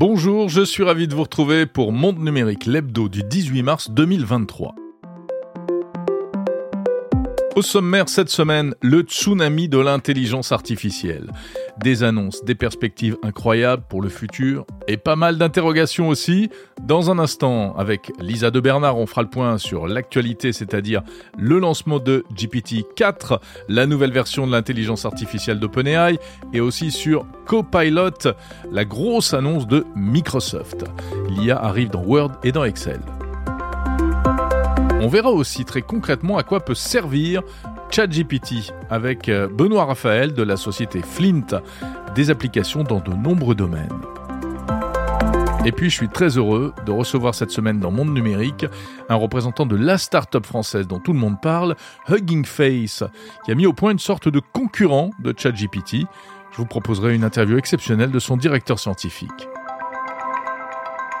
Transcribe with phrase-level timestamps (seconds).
[0.00, 4.76] Bonjour, je suis ravi de vous retrouver pour Monde Numérique, l'hebdo du 18 mars 2023.
[7.58, 11.32] Au sommaire cette semaine, le tsunami de l'intelligence artificielle.
[11.82, 16.50] Des annonces, des perspectives incroyables pour le futur et pas mal d'interrogations aussi.
[16.80, 21.02] Dans un instant, avec Lisa de Bernard, on fera le point sur l'actualité, c'est-à-dire
[21.36, 26.16] le lancement de GPT-4, la nouvelle version de l'intelligence artificielle d'OpenAI
[26.52, 28.34] et aussi sur Copilot,
[28.70, 30.84] la grosse annonce de Microsoft.
[31.28, 33.00] L'IA arrive dans Word et dans Excel.
[35.00, 37.42] On verra aussi très concrètement à quoi peut servir
[37.90, 41.62] ChatGPT avec euh, Benoît Raphaël de la société Flint,
[42.16, 44.00] des applications dans de nombreux domaines.
[45.64, 48.66] Et puis je suis très heureux de recevoir cette semaine dans Monde Numérique
[49.08, 51.76] un représentant de la start-up française dont tout le monde parle,
[52.08, 53.04] Hugging Face,
[53.44, 56.06] qui a mis au point une sorte de concurrent de ChatGPT.
[56.50, 59.48] Je vous proposerai une interview exceptionnelle de son directeur scientifique.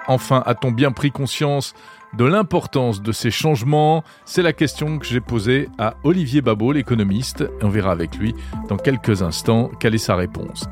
[0.08, 1.74] Enfin, a-t-on bien pris conscience
[2.16, 7.44] de l'importance de ces changements C'est la question que j'ai posée à Olivier Babot, l'économiste.
[7.62, 8.34] On verra avec lui
[8.68, 10.64] dans quelques instants quelle est sa réponse.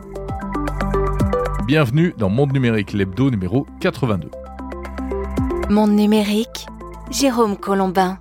[1.67, 4.31] Bienvenue dans Monde Numérique, l'hebdo numéro 82.
[5.69, 6.67] Monde Numérique,
[7.11, 8.19] Jérôme Colombin.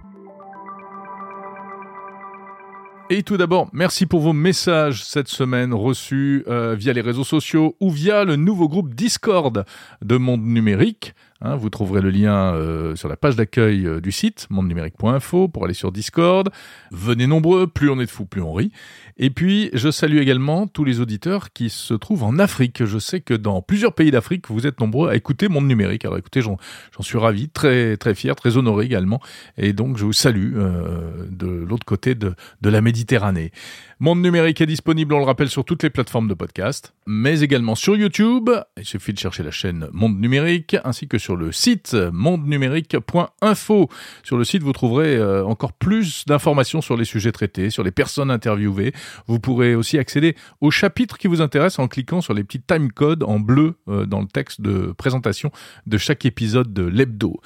[3.11, 7.75] Et tout d'abord, merci pour vos messages cette semaine reçus euh, via les réseaux sociaux
[7.80, 9.63] ou via le nouveau groupe Discord
[10.02, 11.13] de Monde Numérique.
[11.41, 15.66] Hein, vous trouverez le lien euh, sur la page d'accueil euh, du site mondenumérique.info pour
[15.66, 16.50] aller sur Discord.
[16.92, 18.72] Venez nombreux, plus on est de fous, plus on rit.
[19.17, 22.86] Et puis, je salue également tous les auditeurs qui se trouvent en Afrique.
[22.86, 26.05] Je sais que dans plusieurs pays d'Afrique, vous êtes nombreux à écouter Monde Numérique.
[26.05, 26.58] Alors écoutez, j'en
[27.02, 29.22] suis ravi, très très fier, très honoré également.
[29.58, 33.52] Et donc, je vous salue euh, de l'autre côté de, de la Méditerranée.
[34.01, 37.75] Monde Numérique est disponible, on le rappelle, sur toutes les plateformes de podcast, mais également
[37.75, 38.49] sur YouTube.
[38.77, 43.89] Il suffit de chercher la chaîne Monde Numérique, ainsi que sur le site mondenumérique.info.
[44.23, 47.92] Sur le site, vous trouverez euh, encore plus d'informations sur les sujets traités, sur les
[47.92, 48.92] personnes interviewées.
[49.27, 53.23] Vous pourrez aussi accéder au chapitre qui vous intéresse en cliquant sur les petits timecodes
[53.23, 55.52] en bleu euh, dans le texte de présentation
[55.87, 57.39] de chaque épisode de l'hebdo.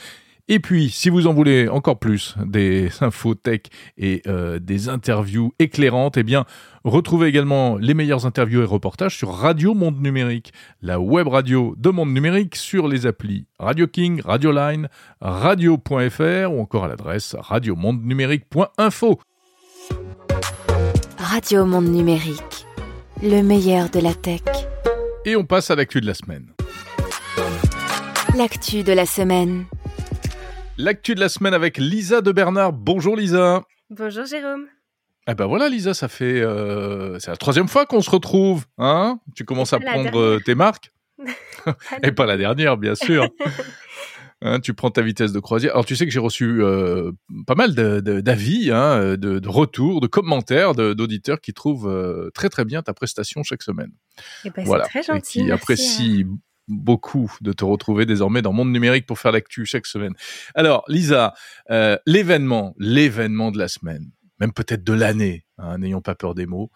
[0.52, 3.62] Et puis, si vous en voulez encore plus des infos tech
[4.00, 6.44] et euh, des interviews éclairantes, eh bien,
[6.84, 10.52] retrouvez également les meilleures interviews et reportages sur Radio Monde Numérique,
[10.82, 14.90] la web radio de Monde Numérique sur les applis Radio King, Radio Line,
[15.22, 19.20] radio.fr ou encore à l'adresse radiomondenumérique.info.
[21.20, 22.66] Radio Monde Numérique,
[23.22, 24.42] le meilleur de la tech.
[25.26, 26.48] Et on passe à l'actu de la semaine.
[28.36, 29.66] L'actu de la semaine.
[30.82, 32.72] L'actu de la semaine avec Lisa de Bernard.
[32.72, 33.66] Bonjour Lisa.
[33.90, 34.68] Bonjour Jérôme.
[35.28, 39.20] Eh ben voilà Lisa, ça fait euh, c'est la troisième fois qu'on se retrouve, hein?
[39.36, 40.94] Tu commences à prendre euh, tes marques?
[42.04, 43.28] Et pas la dernière bien sûr.
[44.42, 45.74] Hein, tu prends ta vitesse de croisière.
[45.74, 47.12] Alors tu sais que j'ai reçu euh,
[47.46, 52.82] pas mal d'avis, hein, de, de, retours, de commentaires d'auditeurs qui trouvent très très bien
[52.82, 53.92] ta prestation chaque semaine.
[54.46, 54.86] Eh ben, voilà.
[54.86, 56.38] Très gentil, et qui apprécient hein
[56.70, 60.14] beaucoup de te retrouver désormais dans Monde Numérique pour faire l'actu chaque semaine.
[60.56, 61.34] Alors, Lisa,
[61.72, 66.46] euh, l'événement, l'événement de la semaine, même peut-être de l'année, hein, n'ayons pas peur des
[66.46, 66.70] mots,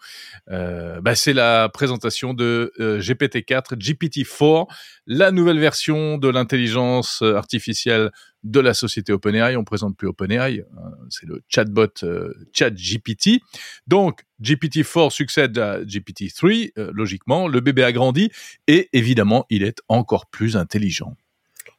[0.50, 4.66] euh, bah, c'est la présentation de euh, GPT-4, GPT-4,
[5.06, 8.10] la nouvelle version de l'intelligence artificielle
[8.44, 9.56] de la société OpenAI.
[9.56, 13.40] On présente plus OpenAI, hein, c'est le chatbot euh, ChatGPT.
[13.86, 17.48] Donc, GPT-4 succède à GPT-3, euh, logiquement.
[17.48, 18.30] Le bébé a grandi
[18.66, 21.16] et évidemment, il est encore plus intelligent.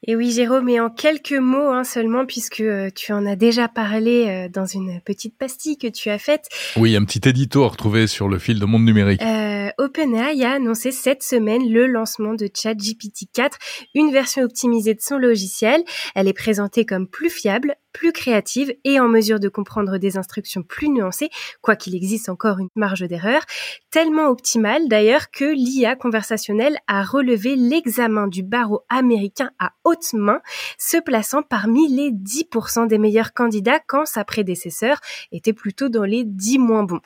[0.08, 3.68] Et oui, Jérôme, et en quelques mots hein, seulement, puisque euh, tu en as déjà
[3.68, 6.48] parlé euh, dans une petite pastille que tu as faite.
[6.76, 9.22] Oui, un petit édito à retrouver sur le fil de Monde Numérique.
[9.24, 13.58] Euh, OpenAI a annoncé cette semaine le lancement de ChatGPT 4,
[13.94, 15.84] une version optimisée de son logiciel.
[16.16, 20.64] Elle est présentée comme plus fiable, plus créative et en mesure de comprendre des instructions
[20.64, 21.30] plus nuancées,
[21.62, 23.42] quoiqu'il existe encore une marge d'erreur,
[23.90, 30.42] tellement optimale d'ailleurs que l'IA conversationnelle a relevé l'examen du barreau américain à haute main,
[30.78, 35.00] se plaçant parmi les 10% des meilleurs candidats quand sa prédécesseur
[35.32, 37.00] était plutôt dans les 10 moins bons.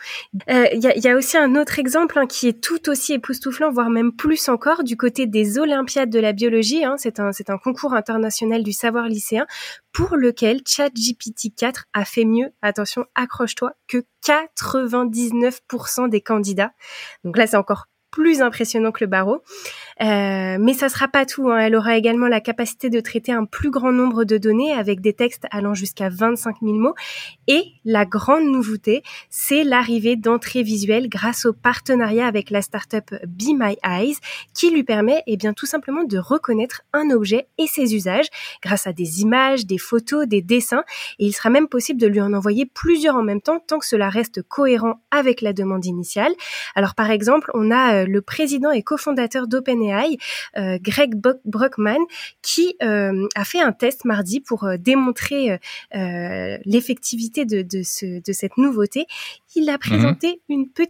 [0.48, 3.92] Il euh, y, a, aussi un autre exemple hein, qui est tout aussi époustouflant, voire
[3.92, 6.84] même plus encore, du côté des Olympiades de la biologie.
[6.84, 9.46] Hein, c'est un, un concours international du savoir lycéen
[9.92, 16.72] pour lequel ChatGPT 4 a fait mieux, attention, accroche-toi, que 99% des candidats.
[17.24, 19.44] Donc là, c'est encore plus impressionnant que le barreau.
[20.02, 21.50] Euh, mais ça sera pas tout.
[21.50, 21.60] Hein.
[21.60, 25.14] Elle aura également la capacité de traiter un plus grand nombre de données avec des
[25.14, 26.96] textes allant jusqu'à 25 000 mots.
[27.48, 33.50] Et la grande nouveauté, c'est l'arrivée d'entrées visuelles grâce au partenariat avec la startup Be
[33.58, 34.16] My Eyes,
[34.54, 38.28] qui lui permet, eh bien, tout simplement de reconnaître un objet et ses usages
[38.64, 40.84] grâce à des images, des photos, des dessins.
[41.20, 43.86] Et il sera même possible de lui en envoyer plusieurs en même temps tant que
[43.86, 46.32] cela reste cohérent avec la demande initiale.
[46.76, 49.89] Alors, par exemple, on a euh, le président et cofondateur d'OpenAI,
[50.58, 51.16] euh, Greg
[51.46, 52.00] Brockman,
[52.42, 55.60] qui euh, a fait un test mardi pour démontrer
[55.92, 59.06] l'effectivité de, de, ce, de cette nouveauté.
[59.56, 59.80] Il a mhm.
[59.80, 60.42] présenté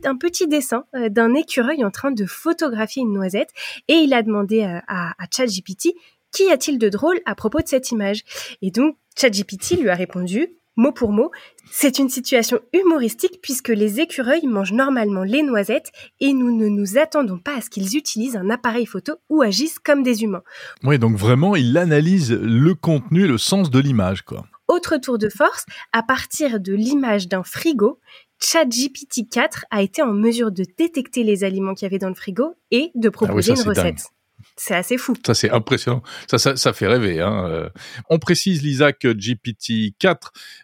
[0.05, 3.49] un petit dessin d'un écureuil en train de photographier une noisette
[3.87, 5.95] et il a demandé à, à ChatGPT
[6.31, 8.23] Qu'y a-t-il de drôle à propos de cette image
[8.61, 11.31] Et donc, ChatGPT lui a répondu, mot pour mot,
[11.71, 16.97] c'est une situation humoristique puisque les écureuils mangent normalement les noisettes et nous ne nous
[16.97, 20.43] attendons pas à ce qu'ils utilisent un appareil photo ou agissent comme des humains.
[20.83, 24.45] Oui, donc vraiment, il analyse le contenu et le sens de l'image, quoi.
[24.67, 27.99] Autre tour de force, à partir de l'image d'un frigo,
[28.39, 32.15] ChatGPT 4 a été en mesure de détecter les aliments qu'il y avait dans le
[32.15, 34.11] frigo et de ah proposer une recette.
[34.55, 35.13] C'est assez fou.
[35.25, 36.01] Ça, c'est impressionnant.
[36.29, 37.21] Ça, ça, fait rêver.
[37.21, 37.45] Hein.
[37.47, 37.69] Euh.
[38.09, 40.15] On précise, Lisa, que GPT-4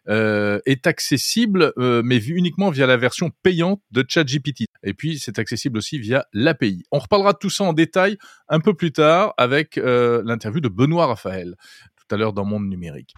[0.09, 4.65] euh, est accessible, euh, mais uniquement via la version payante de ChatGPT.
[4.83, 6.83] Et puis, c'est accessible aussi via l'API.
[6.91, 8.17] On reparlera de tout ça en détail
[8.49, 11.55] un peu plus tard avec l'interview de Benoît Raphaël,
[11.95, 13.15] tout à l'heure dans Monde Numérique.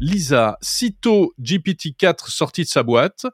[0.00, 3.26] Lisa, sitôt GPT-4 sorti de sa boîte,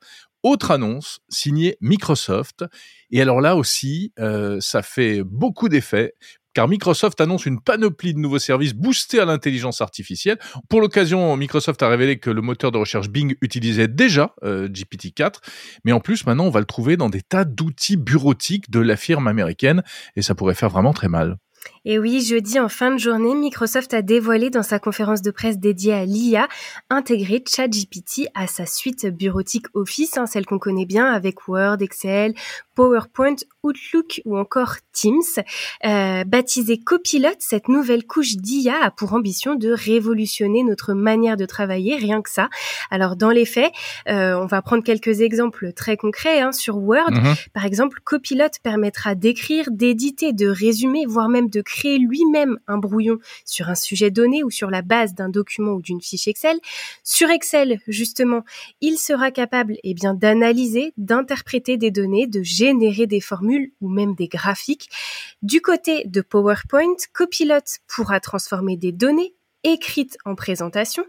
[0.46, 2.64] autre annonce signée Microsoft.
[3.10, 6.14] Et alors là aussi, euh, ça fait beaucoup d'effets
[6.54, 10.38] car Microsoft annonce une panoplie de nouveaux services boostés à l'intelligence artificielle.
[10.70, 15.34] Pour l'occasion, Microsoft a révélé que le moteur de recherche Bing utilisait déjà euh, GPT-4,
[15.84, 18.96] mais en plus maintenant on va le trouver dans des tas d'outils bureautiques de la
[18.96, 19.82] firme américaine,
[20.16, 21.36] et ça pourrait faire vraiment très mal.
[21.84, 25.58] Et oui, jeudi en fin de journée, Microsoft a dévoilé dans sa conférence de presse
[25.58, 26.48] dédiée à l'IA
[26.90, 32.34] intégrer ChatGPT à sa suite bureautique Office, hein, celle qu'on connaît bien avec Word, Excel,
[32.74, 35.22] PowerPoint, Outlook ou encore Teams.
[35.84, 41.46] Euh, baptisée Copilot, cette nouvelle couche d'IA a pour ambition de révolutionner notre manière de
[41.46, 42.48] travailler, rien que ça.
[42.90, 43.72] Alors dans les faits,
[44.08, 47.12] euh, on va prendre quelques exemples très concrets hein, sur Word.
[47.12, 47.34] Mhm.
[47.52, 53.18] Par exemple, Copilot permettra d'écrire, d'éditer, de résumer, voire même de créer lui-même un brouillon
[53.44, 56.58] sur un sujet donné ou sur la base d'un document ou d'une fiche Excel.
[57.04, 58.44] Sur Excel, justement,
[58.80, 64.28] il sera capable eh d'analyser, d'interpréter des données, de générer des formules ou même des
[64.28, 64.90] graphiques.
[65.42, 71.04] Du côté de PowerPoint, Copilot pourra transformer des données écrites en présentation.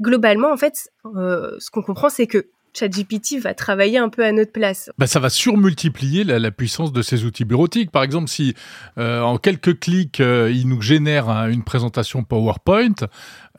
[0.00, 4.32] Globalement, en fait, euh, ce qu'on comprend, c'est que ChatGPT va travailler un peu à
[4.32, 4.90] notre place.
[4.98, 7.90] Bah, ça va surmultiplier la, puissance de ces outils bureautiques.
[7.90, 8.54] Par exemple, si
[8.98, 12.94] euh, en quelques clics, euh, il nous génère une présentation PowerPoint,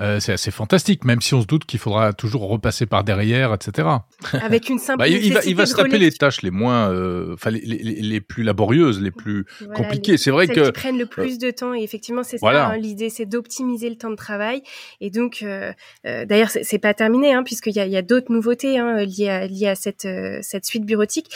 [0.01, 3.53] euh, c'est assez fantastique, même si on se doute qu'il faudra toujours repasser par derrière,
[3.53, 3.87] etc.
[4.41, 4.99] Avec une simple.
[4.99, 8.01] bah, il, va, il va se taper les tâches les moins, euh, enfin les, les,
[8.01, 9.45] les, plus laborieuses, les plus
[9.75, 10.17] compliquées.
[10.17, 11.75] C'est vrai que qui prennent le plus de temps.
[11.75, 12.69] Et effectivement, c'est ça.
[12.69, 14.63] Hein, L'idée, c'est d'optimiser le temps de travail.
[14.99, 15.71] Et donc, euh,
[16.03, 19.47] d'ailleurs, c'est pas terminé, hein, puisqu'il y a, y a d'autres nouveautés hein, liées à,
[19.47, 20.07] liées à cette
[20.41, 21.29] cette suite bureautique.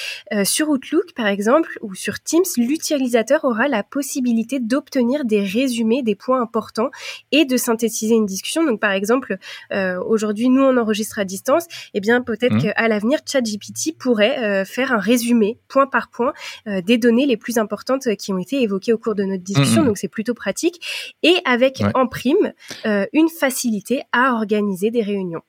[0.44, 6.16] sur Outlook, par exemple, ou sur Teams, l'utilisateur aura la possibilité d'obtenir des résumés des
[6.16, 6.90] points importants
[7.32, 9.38] et de synthétiser une discussion donc par exemple,
[9.72, 12.74] euh, aujourd'hui nous on enregistre à distance, et eh bien peut-être mmh.
[12.74, 16.34] qu'à l'avenir ChatGPT pourrait euh, faire un résumé point par point
[16.68, 19.82] euh, des données les plus importantes qui ont été évoquées au cours de notre discussion.
[19.82, 19.88] Mmh, mmh.
[19.88, 22.54] Donc c'est plutôt pratique et avec en prime
[23.14, 25.42] une facilité à organiser des réunions.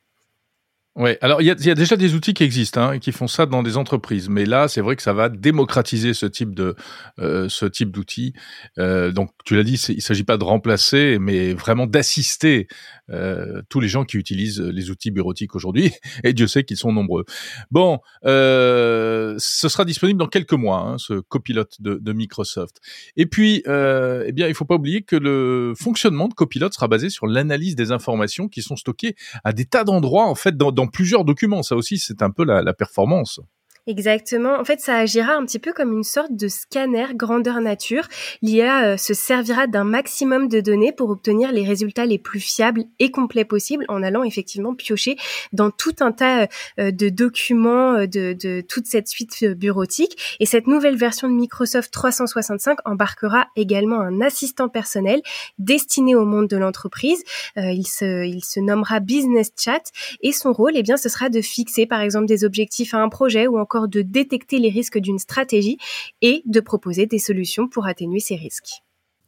[0.99, 3.28] Ouais, alors il y a, y a, déjà des outils qui existent hein, qui font
[3.28, 6.75] ça dans des entreprises, mais là c'est vrai que ça va démocratiser ce type de
[7.21, 8.33] euh, ce type d'outils.
[8.78, 12.67] Euh, donc tu l'as dit, il s'agit pas de remplacer, mais vraiment d'assister
[13.11, 15.93] euh, tous les gens qui utilisent les outils bureautiques aujourd'hui,
[16.25, 17.25] et Dieu sait qu'ils sont nombreux.
[17.71, 22.81] Bon, euh, ce sera disponible dans quelques mois, hein, ce copilote de, Microsoft.
[23.17, 26.88] Et puis, euh, eh bien, il faut pas oublier que le fonctionnement de copilote sera
[26.88, 30.87] basé sur l'analyse des informations qui sont stockées à des tas d'endroits en fait dans,
[30.87, 31.62] plusieurs documents.
[31.62, 33.41] Ça aussi, c'est un peu la performance.
[33.88, 34.61] Exactement.
[34.61, 38.07] En fait, ça agira un petit peu comme une sorte de scanner grandeur nature.
[38.42, 42.85] L'IA euh, se servira d'un maximum de données pour obtenir les résultats les plus fiables
[42.99, 45.16] et complets possibles en allant effectivement piocher
[45.54, 50.37] dans tout un tas euh, de documents euh, de, de toute cette suite bureautique.
[50.38, 55.23] Et cette nouvelle version de Microsoft 365 embarquera également un assistant personnel
[55.59, 57.25] destiné au monde de l'entreprise.
[57.57, 59.80] il, se, il se nommera Business Chat
[60.21, 63.09] et son rôle, eh bien, ce sera de fixer par exemple des objectifs à un
[63.09, 65.78] projet ou encore de détecter les risques d'une stratégie
[66.23, 68.82] et de proposer des solutions pour atténuer ces risques.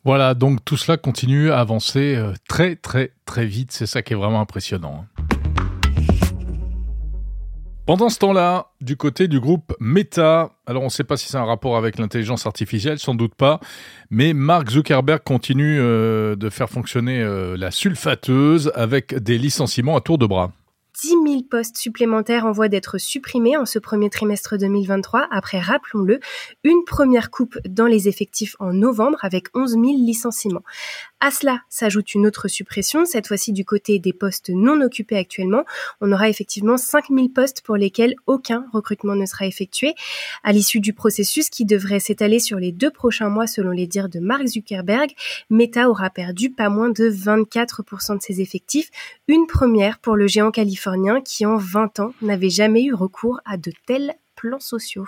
[0.05, 4.15] Voilà, donc tout cela continue à avancer euh, très très très vite, c'est ça qui
[4.15, 5.05] est vraiment impressionnant.
[5.05, 5.21] Hein.
[7.91, 11.39] Pendant ce temps-là, du côté du groupe Meta, alors on ne sait pas si c'est
[11.39, 13.59] un rapport avec l'intelligence artificielle, sans doute pas,
[14.11, 20.01] mais Mark Zuckerberg continue euh, de faire fonctionner euh, la sulfateuse avec des licenciements à
[20.01, 20.53] tour de bras.
[21.03, 26.21] 10 000 postes supplémentaires en voie d'être supprimés en ce premier trimestre 2023, après, rappelons-le,
[26.65, 30.63] une première coupe dans les effectifs en novembre avec 11 000 licenciements.
[31.23, 35.65] À cela s'ajoute une autre suppression, cette fois-ci du côté des postes non occupés actuellement.
[36.01, 39.95] On aura effectivement 5000 postes pour lesquels aucun recrutement ne sera effectué.
[40.45, 44.09] À l'issue du processus qui devrait s'étaler sur les deux prochains mois selon les dires
[44.09, 45.11] de Mark Zuckerberg,
[45.51, 48.91] Meta aura perdu pas moins de 24% de ses effectifs,
[49.29, 53.59] une première pour le géant californien qui en 20 ans n'avait jamais eu recours à
[53.59, 55.07] de tels plans sociaux.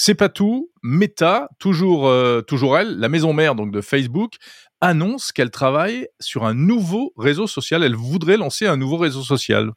[0.00, 0.70] C'est pas tout.
[0.84, 4.34] Meta, toujours, euh, toujours elle, la maison mère donc de Facebook,
[4.80, 7.82] annonce qu'elle travaille sur un nouveau réseau social.
[7.82, 9.72] Elle voudrait lancer un nouveau réseau social.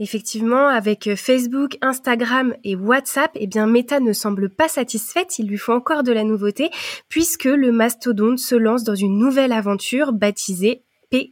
[0.00, 5.38] Effectivement, avec euh, Facebook, Instagram et WhatsApp, eh bien Meta ne semble pas satisfaite.
[5.38, 6.70] Il lui faut encore de la nouveauté
[7.08, 10.84] puisque le mastodonte se lance dans une nouvelle aventure baptisée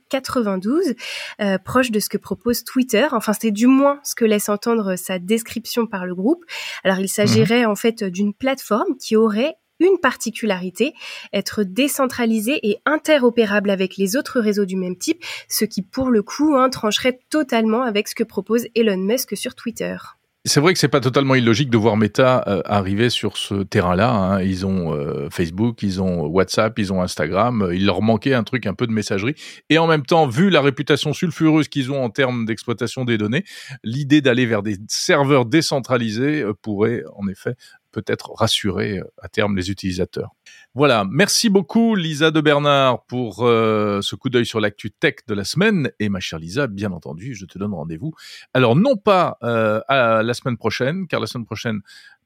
[0.09, 0.95] 92
[1.41, 3.07] euh, proche de ce que propose Twitter.
[3.13, 6.45] Enfin, c'est du moins ce que laisse entendre sa description par le groupe.
[6.85, 10.95] Alors, il s'agirait en fait d'une plateforme qui aurait une particularité,
[11.33, 16.23] être décentralisée et interopérable avec les autres réseaux du même type, ce qui pour le
[16.23, 19.97] coup hein, trancherait totalement avec ce que propose Elon Musk sur Twitter.
[20.45, 24.11] C'est vrai que c'est pas totalement illogique de voir Meta euh, arriver sur ce terrain-là.
[24.11, 24.43] Hein.
[24.43, 27.71] Ils ont euh, Facebook, ils ont WhatsApp, ils ont Instagram.
[27.73, 29.37] Il leur manquait un truc un peu de messagerie.
[29.71, 33.45] Et en même temps, vu la réputation sulfureuse qu'ils ont en termes d'exploitation des données,
[33.85, 37.55] l'idée d'aller vers des serveurs décentralisés euh, pourrait en effet
[37.93, 40.31] peut-être rassurer à terme les utilisateurs.
[40.75, 45.35] Voilà, merci beaucoup Lisa de Bernard pour euh, ce coup d'œil sur l'actu tech de
[45.35, 45.91] la semaine.
[46.01, 48.13] Et ma chère Lisa, bien entendu, je te donne rendez-vous.
[48.55, 51.81] Alors non pas euh, à la semaine prochaine, car la semaine prochaine,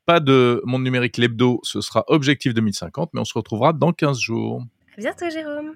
[0.06, 4.18] pas de Monde Numérique l'hebdo, ce sera Objectif 2050, mais on se retrouvera dans 15
[4.18, 4.62] jours.
[4.96, 5.74] À bientôt Jérôme.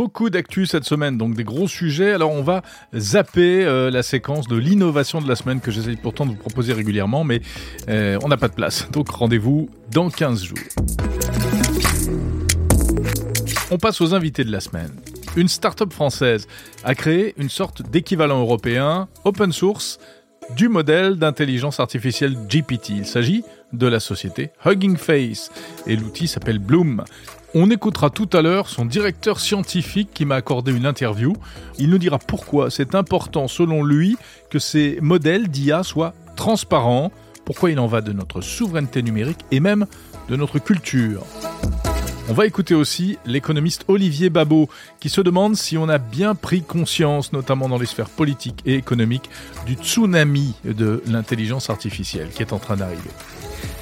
[0.00, 2.12] Beaucoup d'actu cette semaine, donc des gros sujets.
[2.12, 2.62] Alors on va
[2.96, 6.72] zapper euh, la séquence de l'innovation de la semaine que j'essaye pourtant de vous proposer
[6.72, 7.42] régulièrement, mais
[7.90, 8.90] euh, on n'a pas de place.
[8.92, 10.58] Donc rendez-vous dans 15 jours.
[13.70, 14.90] On passe aux invités de la semaine.
[15.36, 16.46] Une start-up française
[16.82, 19.98] a créé une sorte d'équivalent européen open source
[20.56, 22.88] du modèle d'intelligence artificielle GPT.
[22.88, 25.50] Il s'agit de la société Hugging Face
[25.86, 27.04] et l'outil s'appelle Bloom.
[27.52, 31.32] On écoutera tout à l'heure son directeur scientifique qui m'a accordé une interview.
[31.78, 34.16] Il nous dira pourquoi c'est important selon lui
[34.50, 37.10] que ces modèles d'IA soient transparents,
[37.44, 39.86] pourquoi il en va de notre souveraineté numérique et même
[40.28, 41.26] de notre culture.
[42.28, 44.68] On va écouter aussi l'économiste Olivier Babot
[45.00, 48.76] qui se demande si on a bien pris conscience, notamment dans les sphères politiques et
[48.76, 49.28] économiques,
[49.66, 53.10] du tsunami de l'intelligence artificielle qui est en train d'arriver.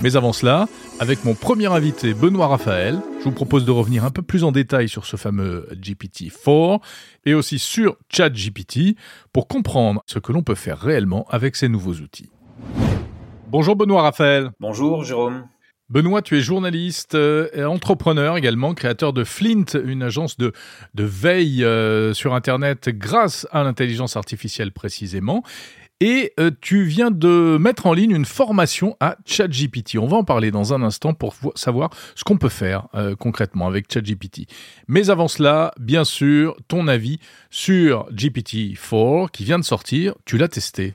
[0.00, 0.66] Mais avant cela,
[0.98, 4.52] avec mon premier invité Benoît Raphaël, je vous propose de revenir un peu plus en
[4.52, 6.80] détail sur ce fameux GPT-4
[7.26, 8.96] et aussi sur ChatGPT
[9.32, 12.30] pour comprendre ce que l'on peut faire réellement avec ces nouveaux outils.
[13.48, 14.50] Bonjour Benoît Raphaël.
[14.60, 15.44] Bonjour Jérôme.
[15.90, 20.52] Benoît, tu es journaliste euh, et entrepreneur également, créateur de Flint, une agence de,
[20.94, 25.42] de veille euh, sur Internet grâce à l'intelligence artificielle précisément.
[26.00, 29.98] Et euh, tu viens de mettre en ligne une formation à ChatGPT.
[29.98, 33.66] On va en parler dans un instant pour savoir ce qu'on peut faire euh, concrètement
[33.66, 34.46] avec ChatGPT.
[34.86, 37.18] Mais avant cela, bien sûr, ton avis
[37.50, 40.14] sur GPT-4 qui vient de sortir.
[40.24, 40.94] Tu l'as testé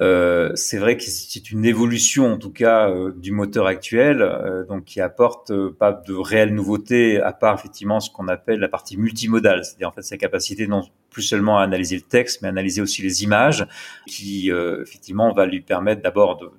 [0.00, 4.64] euh, c'est vrai que c'est une évolution, en tout cas, euh, du moteur actuel, euh,
[4.64, 8.96] donc qui apporte pas de réelles nouveautés à part effectivement ce qu'on appelle la partie
[8.96, 12.50] multimodale, c'est-à-dire en fait sa capacité non plus seulement à analyser le texte, mais à
[12.50, 13.66] analyser aussi les images,
[14.08, 16.50] qui effectivement va lui permettre d'abord de,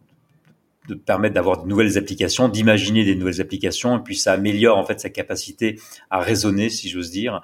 [0.87, 4.85] de permettre d'avoir de nouvelles applications, d'imaginer des nouvelles applications, et puis ça améliore en
[4.85, 7.41] fait sa capacité à raisonner, si j'ose dire,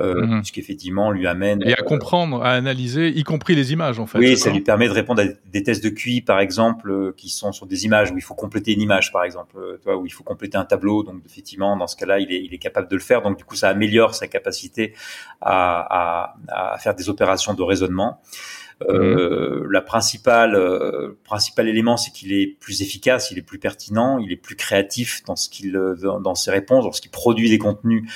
[0.00, 0.38] euh, mhm.
[0.38, 4.18] puisqu'effectivement lui amène et à euh, comprendre, à analyser, y compris les images en fait.
[4.18, 7.28] Oui, ça lui permet de répondre à des tests de QI par exemple, euh, qui
[7.28, 10.06] sont sur des images où il faut compléter une image par exemple, euh, toi, où
[10.06, 12.88] il faut compléter un tableau, donc effectivement dans ce cas-là il est, il est capable
[12.88, 14.94] de le faire, donc du coup ça améliore sa capacité
[15.40, 18.20] à, à, à faire des opérations de raisonnement.
[18.88, 24.18] Euh, la principale, euh, principal élément, c'est qu'il est plus efficace, il est plus pertinent,
[24.18, 28.08] il est plus créatif dans ce qu'il, dans, dans, ses réponses, lorsqu'il produit des contenus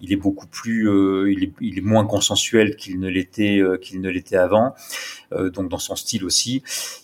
[0.00, 3.76] il est beaucoup plus, euh, il, est, il, est, moins consensuel qu'il ne l'était euh,
[3.76, 4.74] qu'il ne l'était avant.
[5.32, 6.62] Euh, donc dans son style aussi,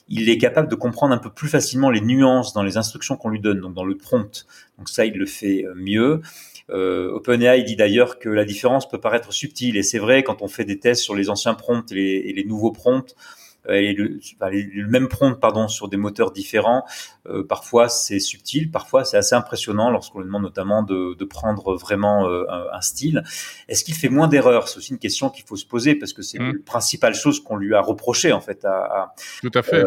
[0.08, 3.30] il est capable de comprendre un peu plus facilement les nuances dans les instructions qu'on
[3.30, 4.46] lui donne, donc dans le prompt.
[4.78, 6.22] Donc ça, il le fait mieux.
[6.70, 10.48] Euh, OpenAI dit d'ailleurs que la différence peut paraître subtile, et c'est vrai quand on
[10.48, 13.20] fait des tests sur les anciens prompts et les, et les nouveaux prompts, euh,
[13.68, 16.84] et le, le, même prompt pardon sur des moteurs différents.
[17.26, 21.74] Euh, parfois c'est subtil, parfois c'est assez impressionnant lorsqu'on lui demande notamment de, de prendre
[21.76, 23.22] vraiment euh, un, style.
[23.68, 24.68] Est-ce qu'il fait moins d'erreurs?
[24.68, 26.46] C'est aussi une question qu'il faut se poser parce que c'est mmh.
[26.46, 29.82] la principale chose qu'on lui a reproché en fait à, à tout à fait.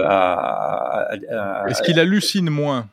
[1.70, 2.90] Est-ce qu'il hallucine moins?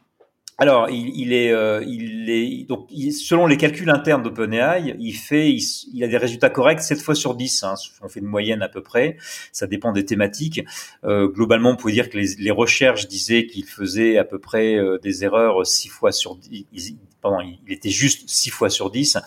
[0.56, 5.50] Alors, il, il, est, euh, il est, donc, selon les calculs internes d'OpenAI, il fait,
[5.52, 7.64] il, a des résultats corrects 7 fois sur 10.
[7.64, 9.16] Hein, on fait une moyenne à peu près.
[9.50, 10.64] Ça dépend des thématiques.
[11.04, 14.76] Euh, globalement, on pouvait dire que les, les recherches disaient qu'il faisait à peu près
[14.76, 16.96] euh, des erreurs 6 fois sur 10
[17.42, 19.18] il était juste 6 fois sur 10.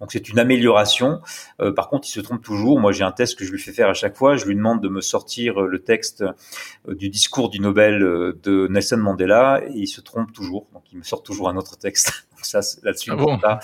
[0.00, 1.20] Donc c'est une amélioration.
[1.60, 2.80] Euh, par contre, il se trompe toujours.
[2.80, 4.36] Moi, j'ai un test que je lui fais faire à chaque fois.
[4.36, 6.22] Je lui demande de me sortir euh, le texte
[6.88, 10.66] euh, du discours du Nobel de Nelson Mandela et il se trompe toujours.
[10.72, 12.26] Donc il me sort toujours un autre texte.
[12.36, 13.58] Donc ça, là-dessus, ah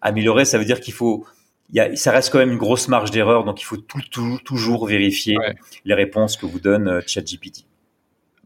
[0.00, 1.26] améliorer, ça veut dire qu'il faut
[1.70, 4.02] il y a, ça reste quand même une grosse marge d'erreur, donc il faut tout,
[4.44, 5.38] toujours vérifier
[5.86, 7.64] les réponses que vous donne ChatGPT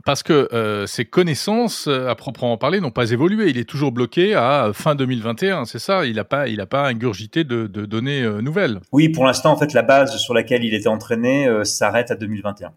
[0.06, 3.50] parce que euh, ses connaissances, euh, à proprement parler, n'ont pas évolué.
[3.50, 6.86] Il est toujours bloqué à fin 2021, c'est ça Il n'a pas, il a pas
[6.86, 8.80] ingurgité de, données euh, nouvelles.
[8.92, 12.70] Oui, pour l'instant, en fait, la base sur laquelle il était entraîné s'arrête à 2021.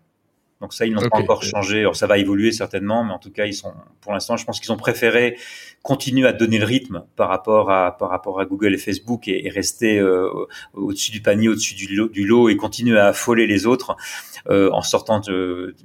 [0.61, 1.79] Donc ça, ils n'ont pas encore changé.
[1.79, 4.59] Alors ça va évoluer certainement, mais en tout cas, ils sont, pour l'instant, je pense
[4.59, 5.37] qu'ils ont préféré
[5.83, 9.49] continuer à donner le rythme par rapport à par rapport à Google et Facebook et,
[9.49, 10.01] rester
[10.73, 13.95] au-dessus du panier, au-dessus du lot, du lot et continuer à affoler les autres
[14.49, 15.75] euh, en sortant de,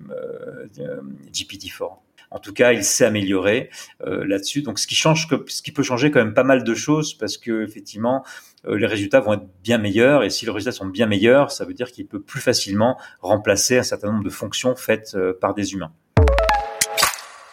[1.33, 2.04] GPT-4.
[2.35, 3.71] En tout cas, il s'est amélioré
[4.05, 4.63] euh, là-dessus.
[4.63, 7.39] Donc, ce qui change, ce qui peut changer quand même pas mal de choses, parce
[7.39, 8.25] que effectivement,
[8.67, 10.25] euh, les résultats vont être bien meilleurs.
[10.25, 13.79] Et si les résultats sont bien meilleurs, ça veut dire qu'il peut plus facilement remplacer
[13.79, 15.93] un certain nombre de fonctions faites par des humains.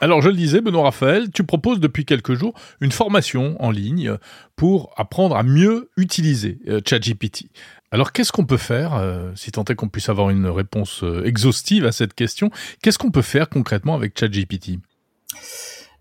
[0.02, 4.18] Alors, je le disais, Benoît Raphaël, tu proposes depuis quelques jours une formation en ligne
[4.56, 7.52] pour apprendre à mieux utiliser ChatGPT.
[7.92, 11.26] Alors qu'est-ce qu'on peut faire, euh, si tant est qu'on puisse avoir une réponse euh,
[11.26, 12.50] exhaustive à cette question,
[12.82, 14.80] qu'est-ce qu'on peut faire concrètement avec ChatGPT?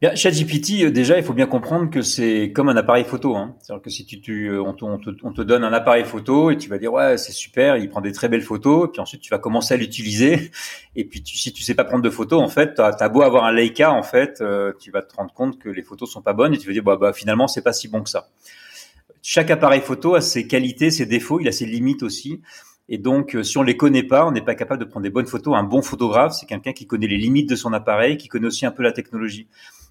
[0.00, 3.36] Bien, ChatGPT, euh, déjà, il faut bien comprendre que c'est comme un appareil photo.
[3.36, 3.54] Hein.
[3.60, 6.70] C'est-à-dire que si tu, tu on, te, on, te, donne un appareil photo et tu
[6.70, 9.38] vas dire ouais c'est super, il prend des très belles photos, puis ensuite tu vas
[9.38, 10.50] commencer à l'utiliser.
[10.96, 13.22] Et puis tu, si tu sais pas prendre de photos, en fait, t'as as beau
[13.22, 14.42] avoir un Leica, en fait,
[14.80, 16.82] tu vas te rendre compte que les photos sont pas bonnes et tu vas dire
[16.82, 18.28] bah, bah finalement c'est pas si bon que ça
[19.22, 22.40] chaque appareil photo a ses qualités, ses défauts, il a ses limites aussi.
[22.88, 25.10] Et donc, euh, si on les connaît pas, on n'est pas capable de prendre des
[25.10, 25.54] bonnes photos.
[25.56, 28.66] Un bon photographe, c'est quelqu'un qui connaît les limites de son appareil, qui connaît aussi
[28.66, 29.46] un peu la technologie.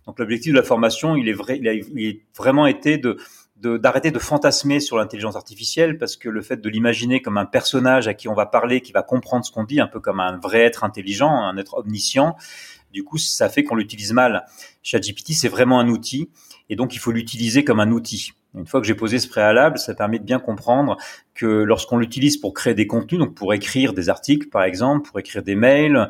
[0.05, 3.17] Donc, l'objectif de la formation, il est vrai, il a, vraiment été de
[3.59, 8.07] d'arrêter de, fantasmer sur l'intelligence artificielle parce que le fait de l'imaginer comme un personnage
[8.07, 10.37] à qui on va parler, qui va comprendre ce qu'on dit, un peu comme un
[10.37, 12.37] vrai être intelligent, un être omniscient,
[12.91, 14.45] du coup, ça fait qu'on l'utilise mal.
[14.81, 16.29] ChatGPT, c'est vraiment un outil
[16.69, 18.31] et donc il faut l'utiliser comme un outil.
[18.55, 20.97] Une fois que j'ai posé ce préalable, ça permet de bien comprendre
[21.35, 25.19] que lorsqu'on l'utilise pour créer des contenus, donc pour écrire des articles par exemple, pour
[25.19, 26.09] écrire des mails,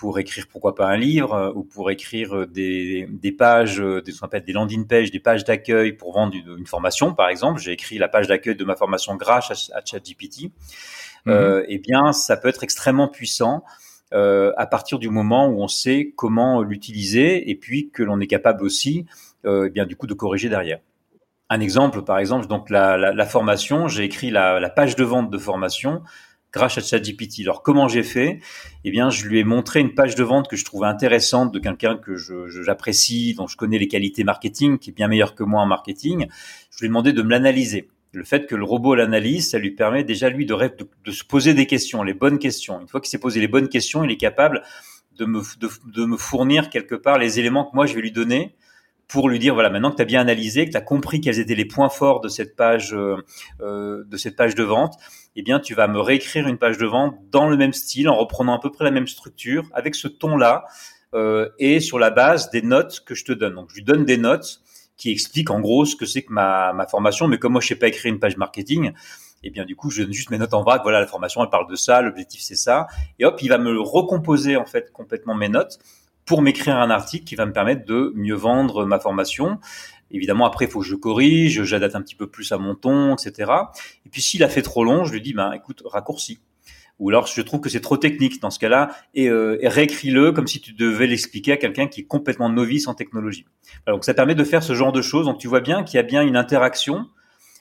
[0.00, 4.00] pour écrire pourquoi pas un livre euh, ou pour écrire euh, des, des pages, euh,
[4.00, 7.28] des, ce qu'on appelle des landing pages, des pages d'accueil pour vendre une, formation par
[7.28, 7.60] exemple.
[7.60, 10.44] J'ai écrit la page d'accueil de ma formation grâce à, ChatGPT.
[11.26, 11.32] Mhm.
[11.34, 13.62] Euh, eh bien, ça peut être extrêmement puissant.
[14.14, 18.26] Euh, à partir du moment où on sait comment l'utiliser et puis que l'on est
[18.26, 19.04] capable aussi,
[19.44, 20.78] euh, eh bien du coup, de corriger derrière
[21.52, 25.02] un exemple, par exemple, donc la, la, la formation, j'ai écrit la, la, page de
[25.02, 26.00] vente de formation
[26.52, 27.40] grâce à ChatGPT.
[27.42, 28.40] Alors comment j'ai fait?
[28.84, 31.58] Eh bien, je lui ai montré une page de vente que je trouvais intéressante de
[31.58, 35.60] quelqu'un que j'apprécie, dont je connais les qualités marketing, qui est bien meilleur que moi
[35.62, 36.26] en marketing.
[36.70, 37.88] Je lui ai demandé de me l'analyser.
[38.12, 40.56] Le fait que le robot l'analyse, ça lui permet déjà lui de,
[41.04, 42.80] de, se poser des questions, les bonnes questions.
[42.80, 44.62] Une fois qu'il s'est posé les bonnes questions, il est capable
[45.16, 48.10] de me, de, de me fournir quelque part les éléments que moi je vais lui
[48.10, 48.56] donner
[49.10, 51.38] pour lui dire voilà maintenant que tu as bien analysé, que tu as compris quels
[51.40, 53.16] étaient les points forts de cette page euh,
[53.60, 54.94] euh, de cette page de vente,
[55.36, 58.16] eh bien tu vas me réécrire une page de vente dans le même style en
[58.16, 60.64] reprenant à peu près la même structure avec ce ton là
[61.14, 63.54] euh, et sur la base des notes que je te donne.
[63.54, 64.60] Donc je lui donne des notes
[64.96, 67.68] qui expliquent en gros ce que c'est que ma, ma formation, mais comme moi je
[67.68, 68.92] sais pas écrire une page marketing,
[69.42, 70.82] eh bien du coup je donne juste mes notes en vrac.
[70.82, 72.86] Voilà la formation, elle parle de ça, l'objectif c'est ça,
[73.18, 75.78] et hop il va me recomposer en fait complètement mes notes
[76.26, 79.58] pour m'écrire un article qui va me permettre de mieux vendre ma formation.
[80.10, 83.14] Évidemment, après, il faut que je corrige, j'adapte un petit peu plus à mon ton,
[83.14, 83.50] etc.
[84.04, 86.40] Et puis, s'il a fait trop long, je lui dis, ben, écoute, raccourcis.
[86.98, 90.46] Ou alors, je trouve que c'est trop technique dans ce cas-là, et, euh, réécris-le comme
[90.46, 93.46] si tu devais l'expliquer à quelqu'un qui est complètement novice en technologie.
[93.86, 95.26] donc, ça permet de faire ce genre de choses.
[95.26, 97.06] Donc, tu vois bien qu'il y a bien une interaction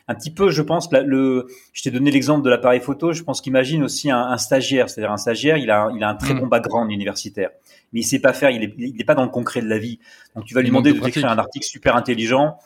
[0.10, 3.13] un petit peu, je pense, le, je t'ai donné l'exemple de l'appareil photo.
[3.13, 6.34] Je pense qu'imagine aussi un, stagiaire, c'est-à-dire un stagiaire, il a, il a un très
[6.34, 6.39] mm.
[6.39, 7.52] bon background universitaire,
[7.93, 9.78] mais il sait pas faire, il est, il est pas dans le concret de la
[9.78, 10.00] vie.
[10.36, 12.58] Donc tu vas lui demander de d'écrire un article super intelligent.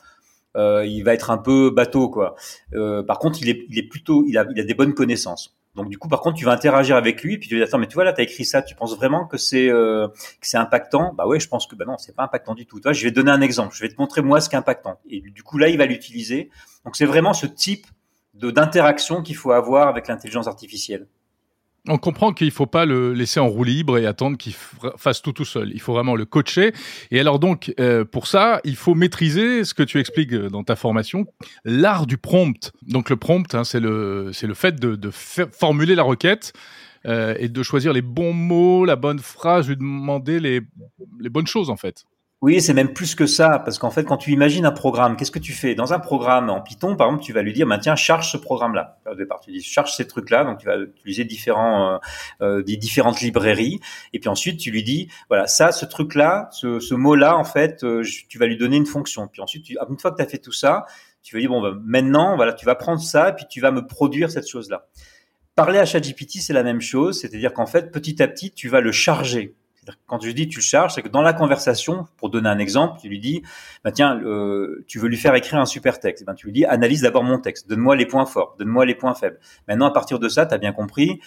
[0.55, 2.35] Euh, il va être un peu bateau, quoi.
[2.75, 5.53] Euh, par contre, il est, il est plutôt, il a, il a des bonnes connaissances.
[5.75, 7.79] Donc du coup, par contre, tu vas interagir avec lui, puis tu vas dire attends,
[7.79, 10.47] mais tu vois là, tu as écrit ça, tu penses vraiment que c'est euh, que
[10.47, 11.13] c'est impactant?
[11.17, 12.79] Bah ouais, je pense que bah non, c'est pas impactant du tout.
[12.79, 14.59] Toi, je vais te donner un exemple, je vais te montrer moi ce qui est
[14.59, 14.99] impactant.
[15.09, 16.49] Et du coup là, il va l'utiliser.
[16.85, 17.87] Donc c'est vraiment ce type
[18.35, 21.07] d'interaction qu'il faut avoir avec l'intelligence artificielle.
[21.89, 24.53] On comprend qu'il faut pas le laisser en roue libre et attendre qu'il
[24.95, 25.71] fasse tout tout seul.
[25.73, 26.71] Il faut vraiment le coacher.
[27.11, 30.63] Et alors donc, euh, pour ça, il faut maîtriser ce que tu expliques euh, dans
[30.63, 31.25] ta formation,
[31.65, 32.71] l'art du prompt.
[32.83, 36.53] Donc le prompt, hein, c'est le c'est le fait de, de formuler la requête
[37.05, 40.61] euh, et de choisir les bons mots, la bonne phrase, lui demander les
[41.19, 42.05] les bonnes choses en fait.
[42.43, 45.31] Oui, c'est même plus que ça, parce qu'en fait, quand tu imagines un programme, qu'est-ce
[45.31, 45.75] que tu fais?
[45.75, 48.35] Dans un programme en Python, par exemple, tu vas lui dire, bah, tiens, charge ce
[48.35, 48.99] programme-là.
[49.09, 51.97] Au départ, tu dis, charge ces trucs-là, donc tu vas utiliser différents, euh,
[52.41, 53.79] euh, des différentes librairies,
[54.11, 57.85] et puis ensuite, tu lui dis, voilà, ça, ce truc-là, ce, ce mot-là, en fait,
[57.85, 59.29] euh, tu vas lui donner une fonction.
[59.29, 60.85] Puis ensuite, tu, une fois que tu as fait tout ça,
[61.21, 63.71] tu vas dire, bon, bah, maintenant, voilà, tu vas prendre ça, et puis tu vas
[63.71, 64.89] me produire cette chose-là.
[65.55, 68.81] Parler à ChatGPT, c'est la même chose, c'est-à-dire qu'en fait, petit à petit, tu vas
[68.81, 69.55] le charger
[70.07, 72.99] quand je dis tu le charges, c'est que dans la conversation, pour donner un exemple,
[73.01, 73.43] tu lui dis,
[73.83, 74.19] bah tiens,
[74.87, 77.39] tu veux lui faire écrire un super texte, ben tu lui dis, analyse d'abord mon
[77.39, 79.39] texte, donne-moi les points forts, donne-moi les points faibles.
[79.67, 81.19] Maintenant, à partir de ça, tu as bien compris.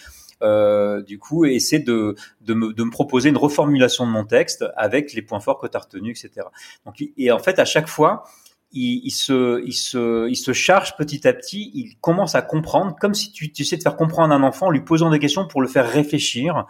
[0.43, 5.21] Euh, du coup, essaie de, de, me, proposer une reformulation de mon texte avec les
[5.21, 6.47] points forts que tu as retenus, etc.
[6.85, 8.23] Donc, et en fait, à chaque fois,
[8.71, 12.95] il, il, se, il, se, il se charge petit à petit, il commence à comprendre,
[12.99, 15.47] comme si tu, tu essaies de faire comprendre un enfant en lui posant des questions
[15.47, 16.65] pour le faire réfléchir.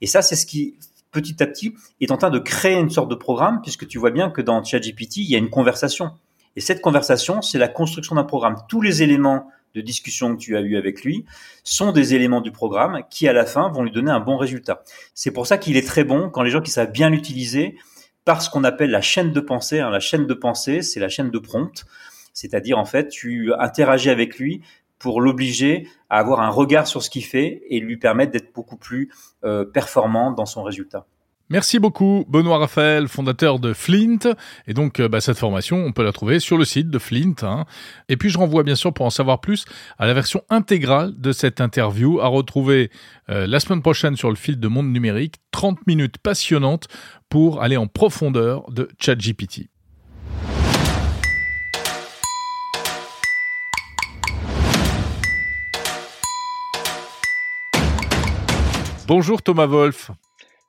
[0.00, 0.78] Et ça, c'est ce qui
[1.12, 4.10] petit à petit, est en train de créer une sorte de programme, puisque tu vois
[4.10, 6.10] bien que dans ChatGPT, il y a une conversation.
[6.56, 8.56] Et cette conversation, c'est la construction d'un programme.
[8.68, 11.24] Tous les éléments de discussion que tu as eu avec lui
[11.64, 14.82] sont des éléments du programme qui, à la fin, vont lui donner un bon résultat.
[15.14, 17.76] C'est pour ça qu'il est très bon quand les gens qui savent bien l'utiliser
[18.24, 19.80] par ce qu'on appelle la chaîne de pensée.
[19.80, 19.90] Hein.
[19.90, 21.84] La chaîne de pensée, c'est la chaîne de prompt.
[22.34, 24.62] C'est-à-dire, en fait, tu interagis avec lui
[25.02, 28.76] pour l'obliger à avoir un regard sur ce qu'il fait et lui permettre d'être beaucoup
[28.76, 29.12] plus
[29.44, 31.06] euh, performant dans son résultat.
[31.50, 34.34] Merci beaucoup, Benoît Raphaël, fondateur de Flint.
[34.66, 37.34] Et donc, euh, bah, cette formation, on peut la trouver sur le site de Flint.
[37.42, 37.66] Hein.
[38.08, 39.66] Et puis, je renvoie bien sûr, pour en savoir plus,
[39.98, 42.90] à la version intégrale de cette interview, à retrouver
[43.28, 45.34] euh, la semaine prochaine sur le fil de Monde Numérique.
[45.50, 46.88] 30 minutes passionnantes
[47.28, 49.71] pour aller en profondeur de ChatGPT.
[59.06, 60.10] Bonjour Thomas Wolf.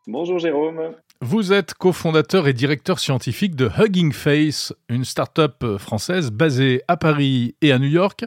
[0.08, 0.96] Bonjour Jérôme.
[1.22, 7.56] Vous êtes cofondateur et directeur scientifique de Hugging Face, une start-up française basée à Paris
[7.62, 8.26] et à New York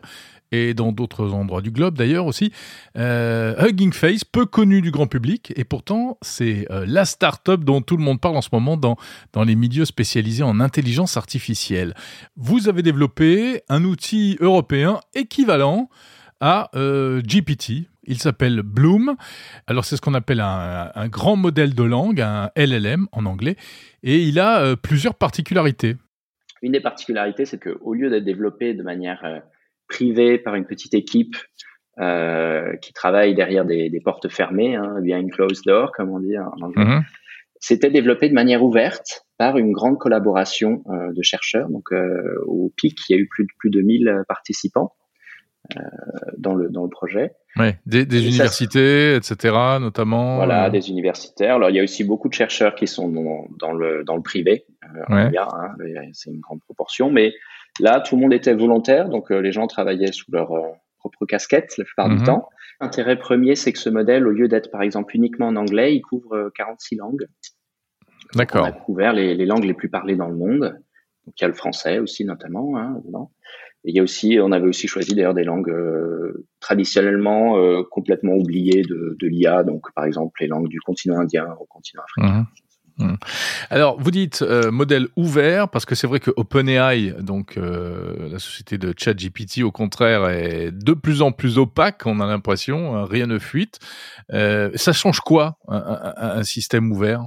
[0.53, 2.53] et dans d'autres endroits du globe d'ailleurs aussi.
[2.97, 7.83] Euh, Hugging Face, peu connu du grand public, et pourtant c'est euh, la start-up dont
[7.83, 8.97] tout le monde parle en ce moment dans,
[9.33, 11.95] dans les milieux spécialisés en intelligence artificielle.
[12.37, 15.89] Vous avez développé un outil européen équivalent
[16.41, 19.17] à euh, GPT, il s'appelle Bloom.
[19.67, 23.57] Alors c'est ce qu'on appelle un, grand modèle de langue, un LLM en anglais,
[24.03, 25.97] et il a euh, plusieurs particularités.
[26.63, 29.39] Une des particularités, c'est qu'au lieu d'être développé de manière euh,
[29.89, 31.37] privée par une petite équipe
[31.99, 36.61] euh, qui travaille derrière des, portes fermées, hein, une closed door, comme on dit en
[36.61, 37.05] anglais, mhm.
[37.61, 41.69] c'était développé de manière ouverte par une grande collaboration de chercheurs.
[41.69, 41.91] Donc
[42.47, 44.95] au PIC, il y a eu plus de, plus de 1000 participants.
[46.39, 47.33] Dans, le, dans le projet.
[47.57, 50.37] Ouais, des, des universités, etc., notamment.
[50.37, 51.57] Voilà, euh, des universitaires.
[51.57, 54.23] Alors, il y a aussi beaucoup de chercheurs qui sont dans, dans le, dans le
[54.23, 54.67] privé.
[54.85, 55.37] Euh, ouais.
[55.39, 55.77] hein,
[56.13, 57.11] c'est une grande proportion.
[57.11, 57.35] Mais
[57.81, 60.63] là, tout le monde était volontaire, donc euh, les gens travaillaient sous leur euh,
[60.99, 62.25] propre casquette la plupart du mhm.
[62.25, 62.49] temps.
[62.81, 66.03] L'intérêt premier, c'est que ce modèle, au lieu d'être par exemple uniquement en anglais, il
[66.03, 67.27] couvre 46 langues.
[68.35, 68.65] D'accord.
[68.65, 70.79] On a couvert les, les, langues les plus parlées dans le monde.
[71.27, 72.77] Donc, il y a le français aussi, notamment.
[72.77, 73.31] Hein, dedans
[73.87, 78.35] il y a aussi, on avait aussi choisi d'ailleurs des langues euh, traditionnellement euh, complètement
[78.35, 82.41] oubliées de, l'IA, donc par exemple les langues du continent indien au continent africain.
[82.41, 82.47] Mmh.
[82.99, 83.17] Mmh.
[83.69, 88.79] Alors, vous dites euh, modèle ouvert parce que c'est vrai que OpenAI, donc la société
[88.79, 92.07] de ChatGPT, au contraire, est de plus en plus opaque.
[92.07, 93.79] On a l'impression, rien ne fuite.
[94.31, 97.27] ça change quoi un système ouvert?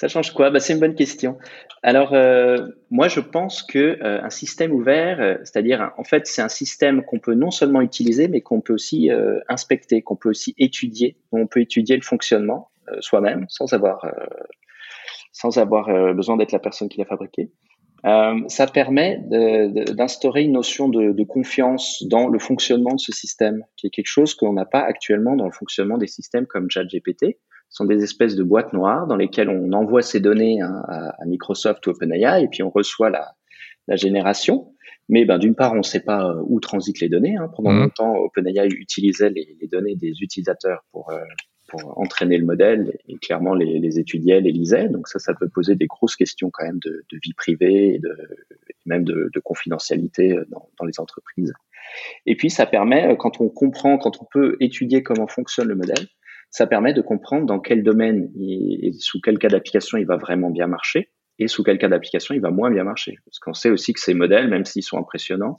[0.00, 0.48] Ça change quoi?
[0.48, 1.36] Bah, C'est une bonne question.
[1.82, 2.56] Alors, euh,
[2.90, 7.04] moi, je pense que euh, un système ouvert, euh, c'est-à-dire, en fait, c'est un système
[7.04, 9.10] qu'on peut non seulement utiliser, mais qu'on peut aussi
[9.48, 11.18] inspecter, qu'on peut aussi étudier.
[11.32, 14.10] On peut étudier le fonctionnement soi-même, sans avoir,
[15.32, 17.50] sans avoir besoin d'être la personne qui l'a fabriqué.
[18.02, 23.86] ça permet d'instaurer une notion de, de, confiance dans le fonctionnement de ce système, qui
[23.88, 27.36] est quelque chose qu'on n'a pas actuellement dans le fonctionnement des systèmes comme ChatGPT.
[27.70, 31.86] Sont des espèces de boîtes noires dans lesquelles on envoie ces données hein, à, Microsoft
[31.86, 33.34] ou OpenAI et puis on reçoit la,
[33.86, 34.74] la génération.
[35.08, 37.36] Mais ben, d'une part, on ne sait pas euh, où transitent les données.
[37.36, 37.50] Hein.
[37.54, 37.80] Pendant mmh.
[37.80, 41.18] longtemps, OpenAI utilisait les, les, données des utilisateurs pour, euh,
[41.68, 44.88] pour entraîner le modèle et clairement les, les, étudiaient, les lisaient.
[44.88, 47.98] Donc ça, ça peut poser des grosses questions quand même de, de vie privée et,
[47.98, 48.16] de,
[48.86, 51.52] même de, de confidentialité dans, dans, les entreprises.
[52.26, 56.06] Et puis ça permet, quand on comprend, quand on peut étudier comment fonctionne le modèle,
[56.50, 60.50] ça permet de comprendre dans quel domaine et sous quel cas d'application il va vraiment
[60.50, 63.16] bien marcher et sous quel cas d'application il va moins bien marcher.
[63.24, 65.56] Parce qu'on sait aussi que ces modèles, même s'ils sont impressionnants,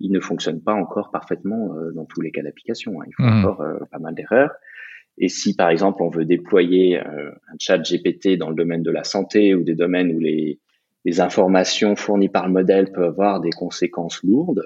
[0.00, 3.00] ils ne fonctionnent pas encore parfaitement euh, dans tous les cas d'application.
[3.00, 3.04] Hein.
[3.08, 3.38] Ils font mmh.
[3.38, 4.52] encore euh, pas mal d'erreurs.
[5.18, 8.90] Et si par exemple on veut déployer euh, un chat GPT dans le domaine de
[8.90, 10.60] la santé ou des domaines où les,
[11.04, 14.64] les informations fournies par le modèle peuvent avoir des conséquences lourdes,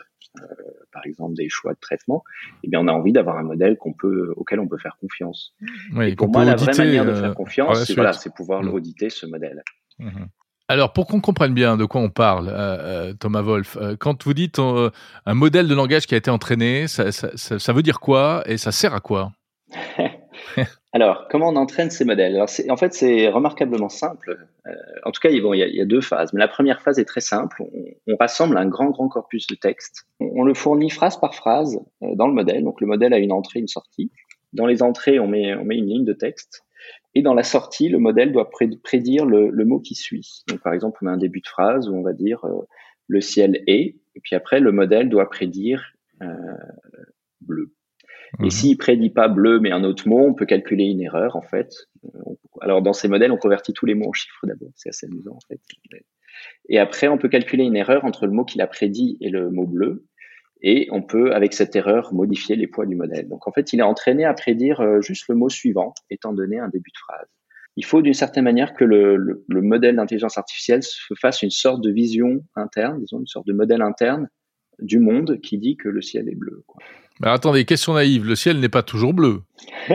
[0.92, 2.24] par exemple des choix de traitement,
[2.62, 5.54] eh bien on a envie d'avoir un modèle qu'on peut, auquel on peut faire confiance.
[5.94, 8.66] Oui, et pour moi, la vraie manière de faire euh, confiance, c'est voilà, pouvoir mmh.
[8.66, 9.62] l'auditer ce modèle.
[9.98, 10.24] Mmh.
[10.68, 14.58] Alors, pour qu'on comprenne bien de quoi on parle, euh, Thomas Wolf, quand vous dites
[14.58, 18.56] un modèle de langage qui a été entraîné, ça, ça, ça veut dire quoi et
[18.56, 19.32] ça sert à quoi?
[20.94, 22.38] Alors, comment on entraîne ces modèles?
[22.68, 24.46] En fait, c'est remarquablement simple.
[24.66, 24.72] Euh,
[25.04, 26.34] en tout cas, il, y a, deux phases.
[26.34, 27.62] Mais la première phase est très simple.
[28.06, 30.06] On, rassemble un grand, grand corpus de texte.
[30.20, 32.62] On, le fournit phrase par phrase euh, dans le modèle.
[32.62, 34.12] Donc, le modèle a une entrée, une sortie.
[34.52, 36.62] Dans les entrées, on met, on met une ligne de texte.
[37.14, 40.42] Et dans la sortie, le modèle doit prédire le, mot qui suit.
[40.48, 42.66] Donc, par exemple, on a un début de phrase où on va dire euh,
[43.08, 43.96] le ciel est.
[44.14, 45.94] Et puis après, le modèle doit prédire
[47.40, 47.72] bleu.
[48.40, 48.50] Et mhm.
[48.50, 51.74] s'il prédit pas bleu mais un autre mot, on peut calculer une erreur en fait.
[52.60, 55.34] Alors dans ces modèles, on convertit tous les mots en chiffres d'abord, c'est assez amusant
[55.34, 55.60] en fait.
[56.68, 59.50] Et après, on peut calculer une erreur entre le mot qu'il a prédit et le
[59.50, 60.06] mot bleu.
[60.64, 63.28] Et on peut, avec cette erreur, modifier les poids du modèle.
[63.28, 66.58] Donc en fait, il est entraîné à prédire euh, juste le mot suivant, étant donné
[66.58, 67.26] un début de phrase.
[67.76, 71.50] Il faut d'une certaine manière que le, le, le modèle d'intelligence artificielle se fasse une
[71.50, 74.28] sorte de vision interne, disons une sorte de modèle interne
[74.78, 76.62] du monde qui dit que le ciel est bleu.
[76.66, 76.82] Quoi.
[77.22, 79.42] Mais attendez, question naïve, le ciel n'est pas toujours bleu.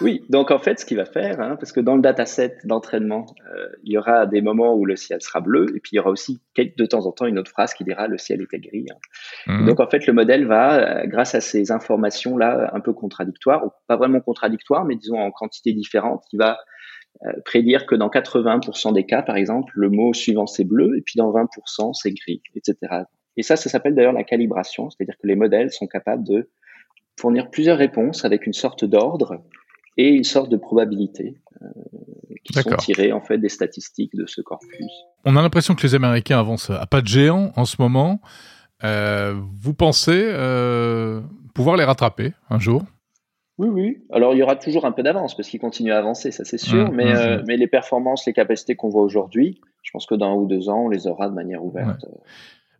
[0.00, 3.26] oui, donc en fait, ce qu'il va faire, hein, parce que dans le dataset d'entraînement,
[3.52, 5.98] euh, il y aura des moments où le ciel sera bleu, et puis il y
[5.98, 8.86] aura aussi de temps en temps une autre phrase qui dira le ciel était gris.
[8.90, 9.52] Hein.
[9.52, 9.66] Mhm.
[9.66, 13.70] Donc en fait, le modèle va, euh, grâce à ces informations-là un peu contradictoires, ou
[13.88, 16.58] pas vraiment contradictoires, mais disons en quantité différente, il va
[17.24, 21.02] euh, prédire que dans 80% des cas, par exemple, le mot suivant c'est bleu, et
[21.02, 22.76] puis dans 20% c'est gris, etc.
[23.36, 26.48] Et ça, ça s'appelle d'ailleurs la calibration, c'est-à-dire que les modèles sont capables de
[27.18, 29.42] fournir plusieurs réponses avec une sorte d'ordre
[29.96, 31.66] et une sorte de probabilité euh,
[32.44, 34.92] qui sont tirées en fait des statistiques de ce corpus.
[35.24, 38.20] On a l'impression que les Américains avancent à pas de géant en ce moment.
[38.84, 41.22] Euh, vous pensez euh,
[41.54, 42.82] pouvoir les rattraper un jour?
[43.58, 44.04] Oui, oui.
[44.12, 46.58] Alors il y aura toujours un peu d'avance parce qu'ils continuent à avancer, ça c'est
[46.58, 46.90] sûr.
[46.90, 47.44] Mmh, mais, mmh, euh, mmh.
[47.46, 50.68] mais les performances, les capacités qu'on voit aujourd'hui, je pense que dans un ou deux
[50.68, 52.04] ans, on les aura de manière ouverte.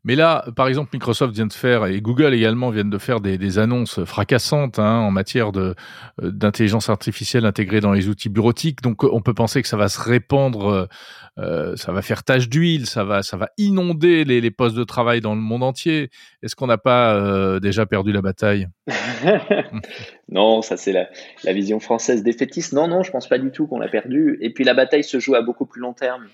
[0.06, 3.38] Mais là, par exemple, Microsoft vient de faire et Google également viennent de faire des,
[3.38, 5.74] des annonces fracassantes hein, en matière de
[6.22, 8.82] euh, d'intelligence artificielle intégrée dans les outils bureautiques.
[8.82, 10.86] Donc, on peut penser que ça va se répandre, euh,
[11.38, 15.20] euh ça va faire tache d'huile, ça va ça va inonder les, postes de travail
[15.20, 16.10] dans le monde entier.
[16.40, 18.68] Est-ce qu'on n'a pas déjà perdu la bataille?
[20.28, 22.72] Non, ça c'est la, vision française défaitiste.
[22.72, 24.38] Non, non, je pense pas du tout qu'on l'a perdu.
[24.40, 26.26] Et puis la bataille se joue à beaucoup plus long terme.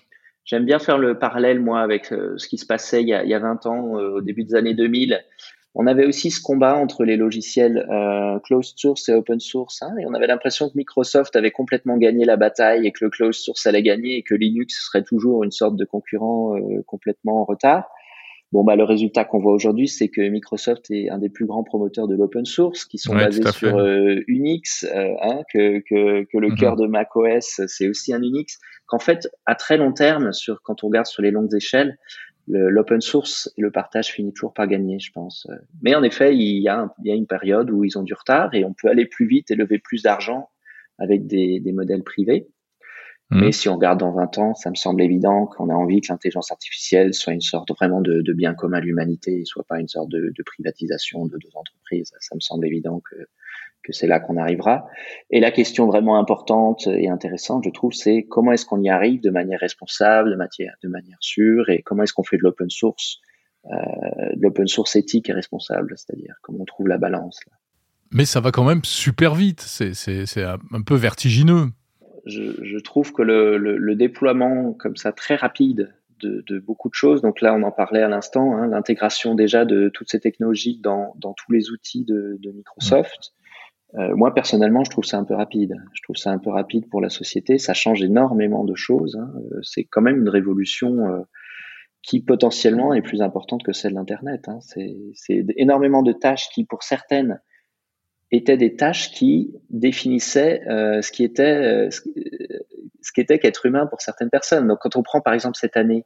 [0.45, 3.23] J'aime bien faire le parallèle, moi, avec euh, ce qui se passait il y a,
[3.23, 5.23] il y a 20 ans, euh, au début des années 2000.
[5.75, 9.95] On avait aussi ce combat entre les logiciels euh, closed source et open source, hein,
[9.99, 13.41] et on avait l'impression que Microsoft avait complètement gagné la bataille et que le closed
[13.41, 17.89] source allait gagner et que Linux serait toujours une sorte de concurrent complètement en retard.
[18.51, 21.65] Bon, bah, le résultat qu'on voit aujourd'hui, c'est que Microsoft est un des plus grands
[21.65, 23.79] promoteurs de l'open source, qui sont basés sur
[24.27, 26.57] Unix, hein, que, que, que, le mhm.
[26.57, 28.59] cœur de macOS, c'est aussi un Unix
[28.93, 31.97] qu'en fait, à très long terme, sur, quand on regarde sur les longues échelles,
[32.47, 35.47] l'open source et le partage finit toujours par gagner, je pense.
[35.81, 38.13] Mais en effet, il y, a, il y a une période où ils ont du
[38.13, 40.51] retard et on peut aller plus vite et lever plus d'argent
[40.99, 42.49] avec des, des, modèles privés.
[43.33, 43.41] Mmh.
[43.41, 46.13] Mais si on regarde dans 20 ans, ça me semble évident qu'on a envie que
[46.13, 49.81] l'intelligence artificielle soit une sorte vraiment de, de bien commun à l'humanité et soit pas
[49.81, 52.13] une sorte de, de privatisation de deux entreprises.
[52.21, 53.17] Ça me semble évident que
[53.83, 54.87] que c'est là qu'on arrivera.
[55.31, 59.21] Et la question vraiment importante et intéressante, je trouve, c'est comment est-ce qu'on y arrive
[59.21, 62.71] de manière responsable, de manière, de manière sûre, et comment est-ce qu'on fait de l'open
[62.71, 63.19] source,
[63.67, 63.71] euh,
[64.37, 67.41] de l'open source éthique et responsable, c'est-à-dire comment on trouve la balance.
[67.51, 67.57] Là.
[68.13, 71.71] Mais ça va quand même super vite, c'est un peu vertigineux.
[72.27, 76.95] Je, je trouve que le, le, le, déploiement comme ça très rapide de, beaucoup de
[76.95, 77.21] choses.
[77.21, 81.15] Donc là, on en parlait à l'instant, hein, l'intégration déjà de toutes ces technologies dans,
[81.19, 83.33] dans tous les outils de, de Microsoft.
[83.95, 85.75] Euh, moi, personnellement, je trouve ça un peu rapide.
[85.93, 87.59] Je trouve ça un peu rapide pour la société.
[87.59, 89.17] Ça change énormément de choses.
[89.17, 89.31] Hein.
[89.53, 91.23] Euh, c'est quand même une révolution euh,
[92.03, 94.49] qui potentiellement est plus importante que celle d'Internet.
[94.49, 94.59] Hein.
[94.61, 97.41] C'est énormément de tâches qui, pour certaines,
[98.33, 102.01] étaient des tâches qui définissaient euh, ce qui était ce,
[103.03, 104.67] ce qui était qu'être humain pour certaines personnes.
[104.69, 106.05] Donc, quand on prend par exemple cette année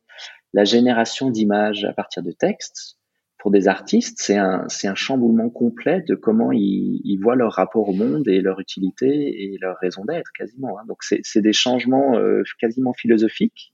[0.52, 2.96] la génération d'images à partir de textes,
[3.38, 7.52] pour des artistes, c'est un, c'est un chamboulement complet de comment ils, ils, voient leur
[7.52, 10.78] rapport au monde et leur utilité et leur raison d'être quasiment.
[10.78, 10.84] Hein.
[10.88, 13.72] Donc c'est, c'est des changements euh, quasiment philosophiques.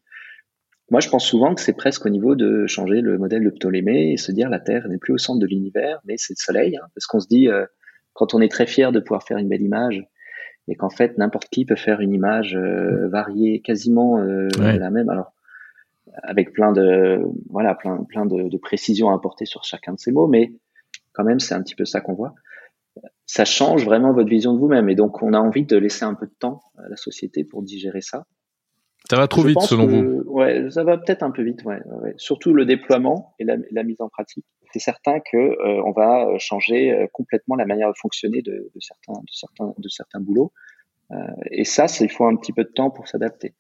[0.90, 4.12] Moi, je pense souvent que c'est presque au niveau de changer le modèle de Ptolémée
[4.12, 6.76] et se dire la Terre n'est plus au centre de l'univers, mais c'est le Soleil,
[6.76, 7.64] hein, parce qu'on se dit euh,
[8.14, 10.06] quand on est très fier de pouvoir faire une belle image
[10.68, 15.08] et qu'en fait n'importe qui peut faire une image euh, variée, quasiment la même.
[15.08, 15.32] Alors
[16.22, 20.12] avec plein de voilà plein plein de, de précisions à apporter sur chacun de ces
[20.12, 20.52] mots, mais
[21.12, 22.34] quand même c'est un petit peu ça qu'on voit.
[23.26, 26.14] Ça change vraiment votre vision de vous-même et donc on a envie de laisser un
[26.14, 28.26] peu de temps à la société pour digérer ça.
[29.12, 32.14] Ça va trop vite selon vous Ouais, ça va peut-être un peu vite, ouais, ouais.
[32.16, 34.46] Surtout le déploiement et la, la mise en pratique.
[34.72, 38.80] C'est certain que euh, on va changer euh, complètement la manière de fonctionner de, de
[38.80, 40.52] certains de certains de certains boulots.
[41.10, 41.16] Euh,
[41.50, 43.54] et ça, il faut un petit peu de temps pour s'adapter.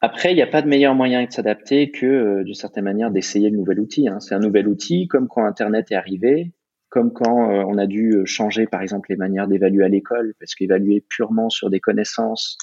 [0.00, 3.10] Après, il n'y a pas de meilleur moyen de s'adapter que, euh, d'une certaine manière,
[3.10, 4.08] d'essayer le nouvel outil.
[4.08, 4.20] Hein.
[4.20, 6.52] C'est un nouvel outil, comme quand Internet est arrivé,
[6.90, 10.34] comme quand euh, on a dû euh, changer, par exemple, les manières d'évaluer à l'école,
[10.38, 12.58] parce qu'évaluer purement sur des connaissances,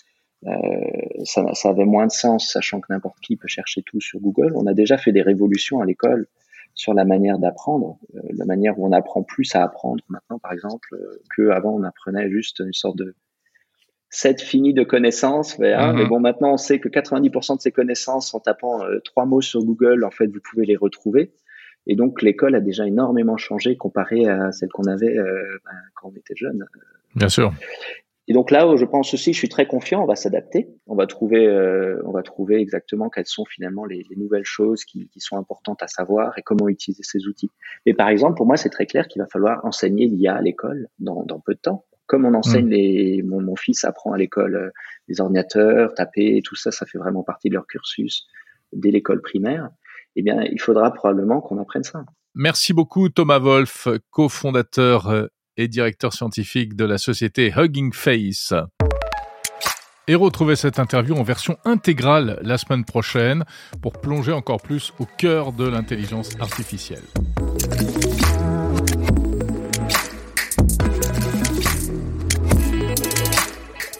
[1.23, 4.53] ça, ça, avait moins de sens, sachant que n'importe qui peut chercher tout sur Google.
[4.55, 6.27] On a déjà fait des révolutions à l'école
[6.75, 10.89] sur la manière d'apprendre, la manière où on apprend plus à apprendre maintenant, par exemple,
[11.35, 13.15] que avant on apprenait juste une sorte de
[14.13, 15.59] set fini de connaissances.
[15.59, 16.09] Mais, hein, mais, mhm.
[16.09, 19.63] bon, maintenant, on sait que 90% de ces connaissances, en tapant euh, trois mots sur
[19.63, 21.33] Google, en fait, vous pouvez les retrouver.
[21.87, 26.11] Et donc, l'école a déjà énormément changé comparé à celle qu'on avait euh, ben, quand
[26.13, 26.65] on était jeune.
[27.15, 27.51] Bien sûr.
[28.27, 31.07] Et donc là, je pense aussi, je suis très confiant, on va s'adapter, on va
[31.07, 35.19] trouver, euh, on va trouver exactement quelles sont finalement les, les nouvelles choses qui, qui,
[35.19, 37.49] sont importantes à savoir et comment utiliser ces outils.
[37.85, 40.87] Mais par exemple, pour moi, c'est très clair qu'il va falloir enseigner l'IA à l'école
[40.99, 42.69] dans, dans peu de temps comme on enseigne mm.
[42.69, 44.69] les, mon, mon, fils apprend à l'école euh,
[45.07, 48.27] les ordinateurs, taper, tout ça, ça fait vraiment partie de leur cursus
[48.71, 49.69] dès l'école primaire.
[50.15, 52.03] Eh bien, il faudra probablement qu'on apprenne ça.
[52.35, 58.53] Merci beaucoup Thomas Wolf, cofondateur euh, et directeur scientifique de la société Hugging Face.
[60.07, 63.45] Et retrouvez cette interview en version intégrale la semaine prochaine
[63.81, 67.03] pour plonger encore plus au cœur de l'intelligence artificielle.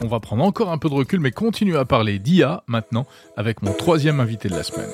[0.01, 3.05] On va prendre encore un peu de recul, mais continuer à parler d'IA maintenant
[3.37, 4.89] avec mon troisième invité de la semaine.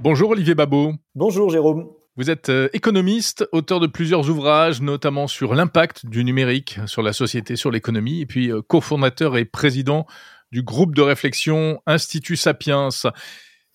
[0.00, 0.94] Bonjour Olivier Babot.
[1.14, 1.86] Bonjour Jérôme.
[2.16, 7.12] Vous êtes euh, économiste, auteur de plusieurs ouvrages, notamment sur l'impact du numérique sur la
[7.12, 10.06] société, sur l'économie, et puis euh, cofondateur et président
[10.50, 12.88] du groupe de réflexion Institut Sapiens.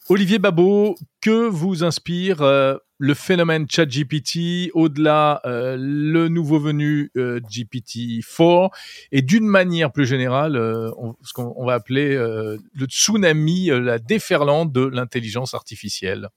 [0.10, 7.40] Olivier Babot, que vous inspire euh, le phénomène ChatGPT, au-delà euh, le nouveau venu euh,
[7.40, 8.70] GPT-4,
[9.12, 10.92] et d'une manière plus générale, euh,
[11.24, 16.30] ce qu'on va appeler le tsunami, la déferlante de l'intelligence artificielle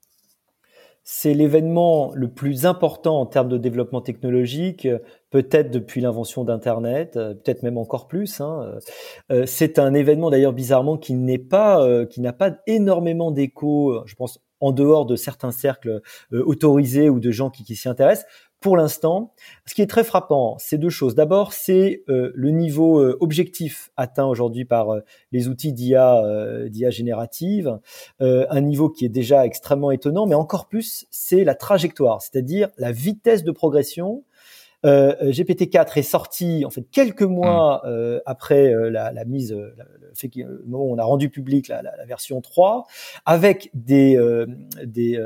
[1.05, 4.87] c'est l'événement le plus important en termes de développement technologique,
[5.29, 8.41] peut-être depuis l'invention d'Internet, peut-être même encore plus.
[8.41, 8.79] Hein.
[9.45, 14.41] C'est un événement d'ailleurs bizarrement qui n'est pas, qui n'a pas énormément d'écho, je pense
[14.65, 16.01] en dehors de certains cercles
[16.33, 18.25] euh, autorisés ou de gens qui, qui s'y intéressent.
[18.65, 19.31] Pour l'instant,
[19.67, 21.13] ce qui est très frappant, c'est deux choses.
[21.13, 24.87] D'abord, c'est euh, le niveau euh, objectif atteint aujourd'hui par
[25.31, 26.23] les outils d'IA,
[26.69, 27.77] d'IA générative,
[28.19, 32.91] un niveau qui est déjà extrêmement étonnant, mais encore plus, c'est la trajectoire, c'est-à-dire la
[32.91, 34.34] vitesse de progression euh,
[34.85, 37.87] GPT-4 est sorti en fait quelques mois mm.
[37.87, 39.75] euh, après euh, la, la, mise, le
[40.13, 42.85] fait le moment où on a rendu public la, la, la version 3,
[43.25, 44.17] avec des
[44.83, 45.19] des,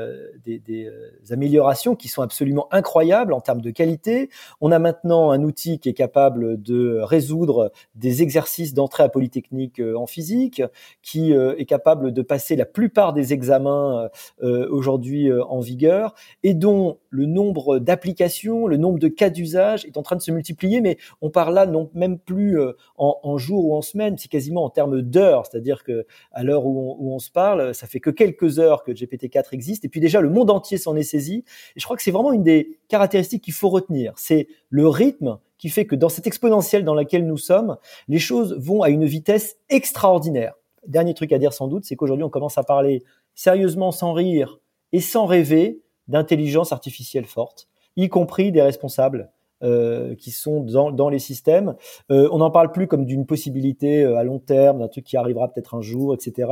[0.44, 0.90] des, des,
[1.30, 4.30] améliorations qui sont absolument incroyables en termes de qualité.
[4.60, 9.80] On a maintenant un outil qui est capable de résoudre des exercices d'entrée à Polytechnique
[9.96, 10.62] en physique,
[11.02, 14.08] qui est capable de passer la plupart des examens
[14.42, 20.02] aujourd'hui en vigueur, et dont le nombre d'applications, le nombre de cas d'usage est en
[20.02, 23.74] train de se multiplier, mais on parle là non même plus euh, en, jours ou
[23.74, 27.74] en semaines, c'est quasiment en termes d'heures, c'est-à-dire que à l'heure où, on, se parle,
[27.74, 30.96] ça fait que quelques heures que GPT-4 existe, et puis déjà le monde entier s'en
[30.96, 31.44] est saisi.
[31.76, 35.38] Et je crois que c'est vraiment une des caractéristiques qu'il faut retenir, c'est le rythme
[35.58, 37.76] qui fait que dans cette exponentielle dans laquelle nous sommes,
[38.08, 40.54] les choses vont à une vitesse extraordinaire.
[40.86, 44.60] Dernier truc à dire sans doute, c'est qu'aujourd'hui on commence à parler sérieusement sans rire
[44.92, 49.30] et sans rêver d'intelligence artificielle forte, y compris des responsables
[49.62, 51.74] euh, qui sont dans, dans les systèmes.
[52.10, 55.16] Euh, on n'en parle plus comme d'une possibilité euh, à long terme, d'un truc qui
[55.16, 56.50] arrivera peut-être un jour, etc.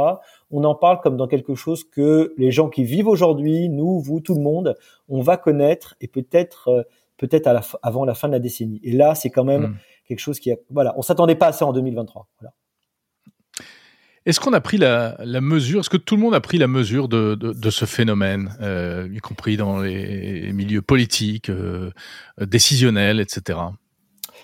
[0.50, 4.20] On en parle comme dans quelque chose que les gens qui vivent aujourd'hui, nous, vous,
[4.20, 4.76] tout le monde,
[5.08, 6.82] on va connaître et peut-être euh,
[7.16, 7.48] peut-être
[7.82, 8.80] avant la fin de la décennie.
[8.84, 9.76] Et là, c'est quand même hmm.
[10.06, 12.28] quelque chose qui, a, voilà, on s'attendait pas à ça en 2023.
[12.40, 12.52] Voilà.
[14.28, 17.08] Est-ce qu'on a pris la, mesure, est-ce que tout le monde a pris la mesure
[17.08, 21.92] de, ce phénomène, euh, y compris dans les milieux politiques, euh,
[22.38, 23.58] décisionnels, etc.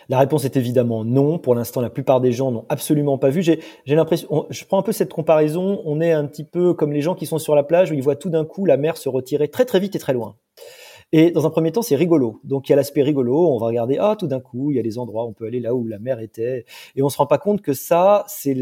[0.09, 1.39] La réponse est évidemment non.
[1.39, 3.43] Pour l'instant, la plupart des gens n'ont absolument pas vu.
[3.43, 5.82] J'ai l'impression, je prends un peu cette comparaison.
[5.85, 8.03] On est un petit peu comme les gens qui sont sur la plage où ils
[8.03, 10.37] voient tout d'un coup la mer se retirer très très vite et très loin.
[11.16, 12.40] Et dans un premier temps, c'est rigolo.
[12.42, 14.80] Donc il y a l'aspect rigolo, on va regarder, ah tout d'un coup, il y
[14.80, 16.64] a des endroits, on peut aller là où la mer était,
[16.96, 18.56] et on se rend pas compte que ça, c'est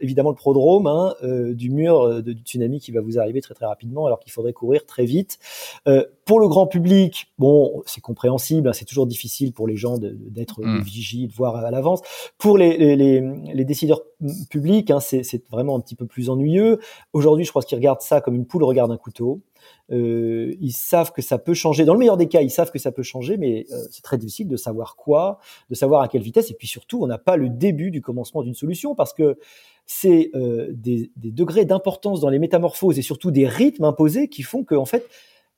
[0.00, 3.42] évidemment le prodrome hein, euh, du mur euh, de, du tsunami qui va vous arriver
[3.42, 5.38] très très rapidement, alors qu'il faudrait courir très vite.
[5.86, 9.98] Euh, pour le grand public, bon, c'est compréhensible, hein, c'est toujours difficile pour les gens
[9.98, 10.80] d'être mmh.
[10.80, 12.00] vigiles, de voir à l'avance.
[12.38, 13.20] Pour les, les, les,
[13.52, 14.00] les, décideurs
[14.48, 16.78] publics, hein, c'est vraiment un petit peu plus ennuyeux.
[17.12, 19.42] Aujourd'hui, je crois qu'ils regardent ça comme une poule regarde un couteau.
[19.90, 21.84] Euh, ils savent que ça peut changer.
[21.84, 24.16] Dans le meilleur des cas, ils savent que ça peut changer, mais euh, c'est très
[24.16, 25.38] difficile de savoir quoi,
[25.70, 26.50] de savoir à quelle vitesse.
[26.50, 29.38] Et puis surtout, on n'a pas le début du commencement d'une solution parce que
[29.84, 34.42] c'est euh, des, des, degrés d'importance dans les métamorphoses et surtout des rythmes imposés qui
[34.42, 35.06] font que, en fait,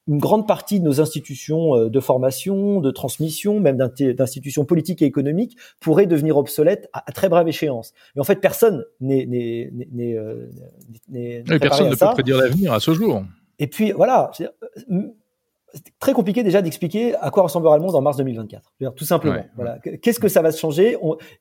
[0.06, 5.56] une grande partie de nos institutions de formation, de transmission, même d'institutions politiques et économiques,
[5.80, 7.94] pourraient devenir obsolètes à, très brève échéance.
[8.14, 9.26] Mais en fait, personne n'est,
[11.58, 13.22] personne ne peut prédire l'avenir à ce jour.
[13.58, 14.30] Et puis voilà,
[15.74, 18.72] c'est très compliqué déjà d'expliquer à quoi ressemblera le monde en mars 2024.
[18.94, 19.44] Tout simplement.
[19.56, 19.78] Voilà.
[19.78, 20.96] Qu'est-ce que ça va se changer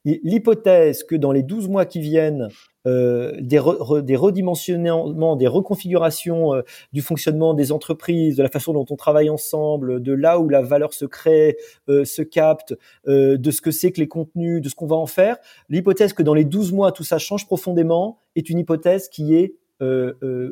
[0.06, 2.48] L'hypothèse que dans les 12 mois qui viennent,
[2.86, 3.62] euh, des,
[4.04, 9.30] des redimensionnements, des reconfigurations euh, du fonctionnement des entreprises, de la façon dont on travaille
[9.30, 11.56] ensemble, de là où la valeur se crée,
[11.88, 12.76] euh, se capte,
[13.08, 15.38] euh, de ce que c'est que les contenus, de ce qu'on va en faire.
[15.70, 19.46] L'hypothèse que dans les 12 mois tout ça change profondément est une hypothèse qui est
[19.46, 19.63] euh, euh,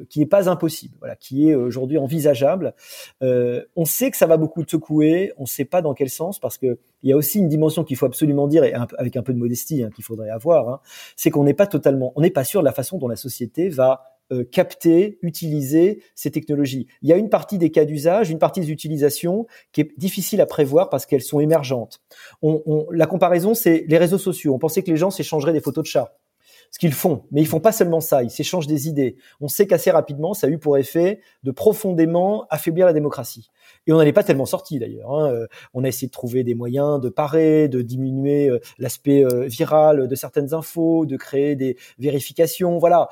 [0.10, 2.74] qui n'est pas impossible, voilà, qui est aujourd'hui envisageable.
[3.22, 6.40] Euh, on sait que ça va beaucoup secouer, on ne sait pas dans quel sens,
[6.40, 9.24] parce que il y a aussi une dimension qu'il faut absolument dire, et avec un
[9.24, 10.80] peu de modestie hein, qu'il faudrait avoir, hein,
[11.16, 13.70] c'est qu'on n'est pas totalement, on n'est pas sûr de la façon dont la société
[13.70, 14.04] va
[14.50, 16.88] capter, utiliser ces technologies.
[17.02, 20.40] Il y a une partie des cas d'usage, une partie des utilisations qui est difficile
[20.40, 22.02] à prévoir parce qu'elles sont émergentes.
[22.92, 24.54] La comparaison, c'est les réseaux sociaux.
[24.54, 26.14] On pensait que les gens s'échangeraient des photos de chats
[26.72, 27.24] ce qu'ils font.
[27.32, 29.18] Mais ils font pas seulement ça, ils s'échangent des idées.
[29.42, 33.52] On sait qu'assez rapidement, ça a eu pour effet de profondément affaiblir la démocratie.
[33.88, 35.12] Et on n'en est pas tellement sorti d'ailleurs.
[35.12, 35.32] Hein.
[35.32, 39.46] Euh, on a essayé de trouver des moyens de parer, de diminuer euh, l'aspect euh,
[39.46, 42.78] viral de certaines infos, de créer des vérifications.
[42.78, 43.10] Voilà,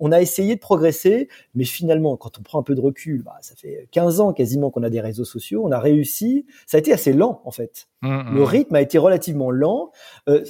[0.00, 3.36] on a essayé de progresser, mais finalement, quand on prend un peu de recul, bah,
[3.40, 6.46] ça fait 15 ans quasiment qu'on a des réseaux sociaux, on a réussi.
[6.66, 7.88] Ça a été assez lent en fait.
[8.02, 8.44] Mmh, le mmh.
[8.44, 9.92] rythme a été relativement lent.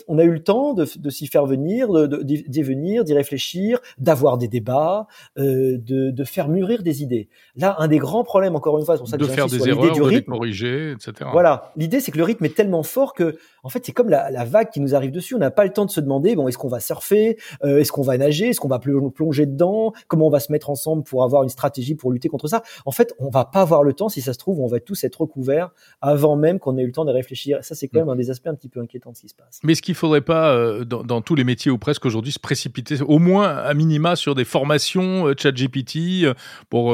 [0.08, 4.38] on a eu le temps de, de s'y faire venir, d'y venir, d'y réfléchir, d'avoir
[4.38, 5.06] des débats,
[5.36, 5.76] de,
[6.10, 7.28] de, faire mûrir des idées.
[7.56, 9.24] Là, un des grands problèmes, encore une fois, c'est pour ça que
[9.58, 10.32] des erreurs, du rythme.
[10.32, 11.30] corriger, etc.
[11.32, 14.30] Voilà, l'idée c'est que le rythme est tellement fort que, en fait, c'est comme la,
[14.30, 15.34] la, vague qui nous arrive dessus.
[15.34, 17.92] On n'a pas le temps de se demander, bon, est-ce qu'on va surfer, euh, est-ce
[17.92, 21.22] qu'on va nager, est-ce qu'on va plonger dedans, comment on va se mettre ensemble pour
[21.22, 22.62] avoir une stratégie pour lutter contre ça.
[22.86, 24.08] En fait, on va pas avoir le temps.
[24.08, 26.92] Si ça se trouve, on va tous être recouverts avant même qu'on ait eu le
[26.92, 27.58] temps de réfléchir.
[27.62, 29.34] Ça, c'est quand même un des aspects un petit peu inquiétants de ce qui se
[29.34, 29.60] passe.
[29.62, 32.38] Mais est-ce qu'il faudrait pas, euh, dans, dans, tous les métiers ou presque aujourd'hui, se
[32.38, 36.34] précipiter au moins à minima sur des formations euh, ChatGPT euh,
[36.68, 36.92] pour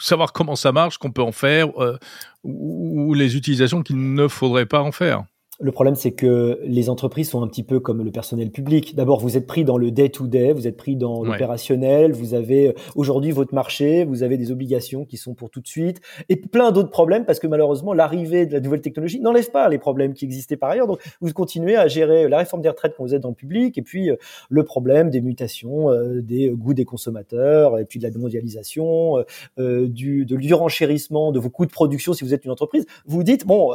[0.00, 1.68] savoir comment ça marche, qu'on peut en faire,
[2.44, 5.24] ou les utilisations qu'il ne faudrait pas en faire
[5.58, 8.94] le problème, c'est que les entreprises sont un petit peu comme le personnel public.
[8.94, 12.72] D'abord, vous êtes pris dans le day-to-day, vous êtes pris dans l'opérationnel, vous avez euh,
[12.94, 16.72] aujourd'hui votre marché, vous avez des obligations qui sont pour tout de suite, et plein
[16.72, 20.24] d'autres problèmes, parce que malheureusement, l'arrivée de la nouvelle technologie n'enlève pas les problèmes qui
[20.26, 20.86] existaient par ailleurs.
[20.86, 23.78] Donc, vous continuez à gérer la réforme des retraites quand vous êtes dans le public,
[23.78, 24.16] et puis euh,
[24.50, 29.24] le problème des mutations, euh, des goûts des consommateurs, et puis de la mondialisation,
[29.58, 32.86] du, de de vos coûts de production si vous êtes une entreprise.
[33.06, 33.72] Vous dites, bon,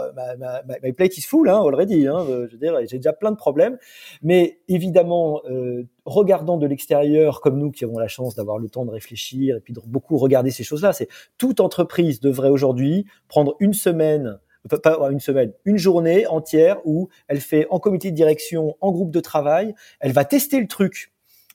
[0.84, 2.08] my plate is full, hein, already.
[2.08, 3.78] Hein, euh, je veux dire, j'ai déjà plein de problèmes.
[4.22, 8.86] Mais évidemment, euh, regardant de l'extérieur, comme nous qui avons la chance d'avoir le temps
[8.86, 11.08] de réfléchir et puis de beaucoup regarder ces choses-là, c'est
[11.38, 14.40] toute entreprise devrait aujourd'hui prendre une semaine
[14.84, 19.10] pas une semaine, une journée entière où elle fait en comité de direction, en groupe
[19.10, 21.12] de travail, elle va tester le truc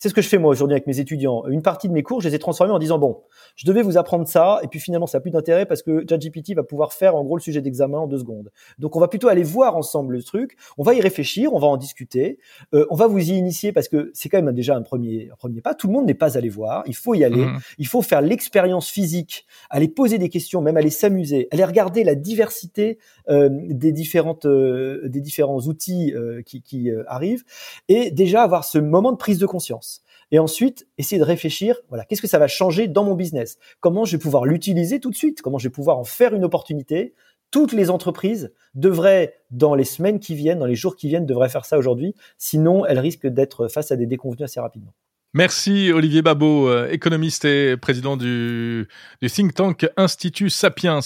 [0.07, 1.44] C'est ce que je fais moi aujourd'hui avec mes étudiants.
[1.48, 3.22] Une partie de mes cours, je les ai transformés en disant bon,
[3.57, 6.54] je devais vous apprendre ça, et puis finalement ça n'a plus d'intérêt parce que ChatGPT
[6.54, 8.52] va pouvoir faire en gros le sujet d'examen en deux secondes.
[8.78, 11.66] Donc on va plutôt aller voir ensemble le truc, on va y réfléchir, on va
[11.66, 12.38] en discuter,
[12.72, 15.34] euh, on va vous y initier parce que c'est quand même déjà un premier, un
[15.34, 15.74] premier pas.
[15.74, 17.59] Tout le monde n'est pas allé voir, il faut y aller, mmh.
[17.78, 22.14] il faut faire l'expérience physique, aller poser des questions, même aller s'amuser, aller regarder la
[22.14, 27.42] diversité euh, des différentes, euh, des différents outils qui, qui arrivent,
[27.88, 29.95] et déjà avoir ce moment de prise de conscience
[30.30, 33.58] et ensuite essayer de réfléchir, voilà, qu'est-ce que ça va changer dans mon business?
[33.80, 35.42] Comment je vais pouvoir l'utiliser tout de suite?
[35.42, 37.14] Comment je vais pouvoir en faire une opportunité?
[37.50, 41.48] Toutes les entreprises devraient, dans les semaines qui viennent, dans les jours qui viennent, devraient
[41.48, 42.14] faire ça aujourd'hui.
[42.38, 44.92] Sinon, elles risquent d'être face à des déconvenus assez rapidement.
[45.37, 48.89] Merci Olivier Babot, euh, économiste et président du,
[49.20, 51.01] think tank Institut Sapiens.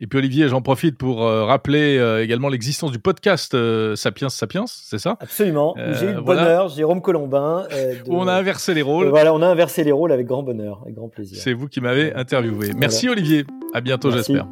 [0.00, 3.56] Et puis Olivier, j'en profite pour euh, rappeler euh, également l'existence du podcast
[3.94, 5.16] Sapiens Sapiens, c'est ça?
[5.20, 5.76] Absolument.
[6.00, 7.68] J'ai eu le bonheur, Jérôme Colombin.
[8.08, 9.06] Où on a inversé les rôles.
[9.06, 11.38] voilà, on a inversé les rôles avec grand bonheur, avec grand plaisir.
[11.40, 12.72] C'est vous qui m'avez interviewé.
[12.76, 13.44] Merci Olivier.
[13.72, 14.48] À bientôt, j'espère.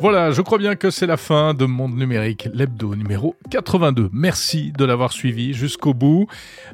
[0.00, 4.10] Voilà, je crois bien que c'est la fin de Monde Numérique, l'hebdo numéro 82.
[4.12, 6.28] Merci de l'avoir suivi jusqu'au bout.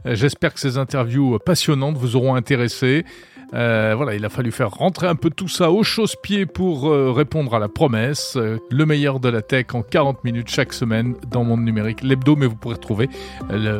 [0.05, 3.07] Euh, j'espère que ces interviews passionnantes vous auront intéressé.
[3.55, 7.12] Euh, voilà, il a fallu faire rentrer un peu tout ça au chausse-pied pour euh,
[7.12, 8.37] répondre à la promesse.
[8.37, 12.47] le meilleur de la tech en 40 minutes chaque semaine dans Monde Numérique, l'hebdo, mais
[12.47, 13.09] vous pourrez retrouver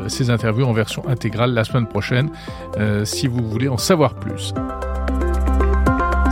[0.09, 2.31] ces interviews en version intégrale la semaine prochaine
[3.05, 4.55] si vous voulez en savoir plus.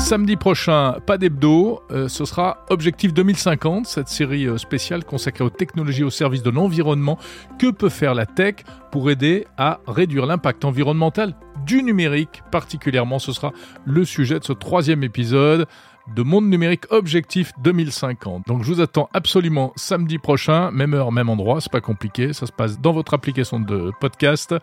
[0.03, 5.49] Samedi prochain, pas d'hebdo, euh, ce sera Objectif 2050, cette série euh, spéciale consacrée aux
[5.49, 7.19] technologies au service de l'environnement.
[7.59, 8.57] Que peut faire la tech
[8.91, 11.35] pour aider à réduire l'impact environnemental
[11.65, 12.43] du numérique?
[12.51, 13.53] Particulièrement, ce sera
[13.87, 15.67] le sujet de ce troisième épisode
[16.15, 18.47] de Monde Numérique Objectif 2050.
[18.49, 22.47] Donc je vous attends absolument samedi prochain, même heure, même endroit, c'est pas compliqué, ça
[22.47, 24.55] se passe dans votre application de podcast.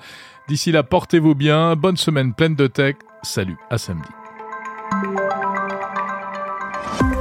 [0.49, 4.09] D'ici là, portez-vous bien, bonne semaine pleine de tech, salut, à samedi.
[6.85, 7.18] Bye.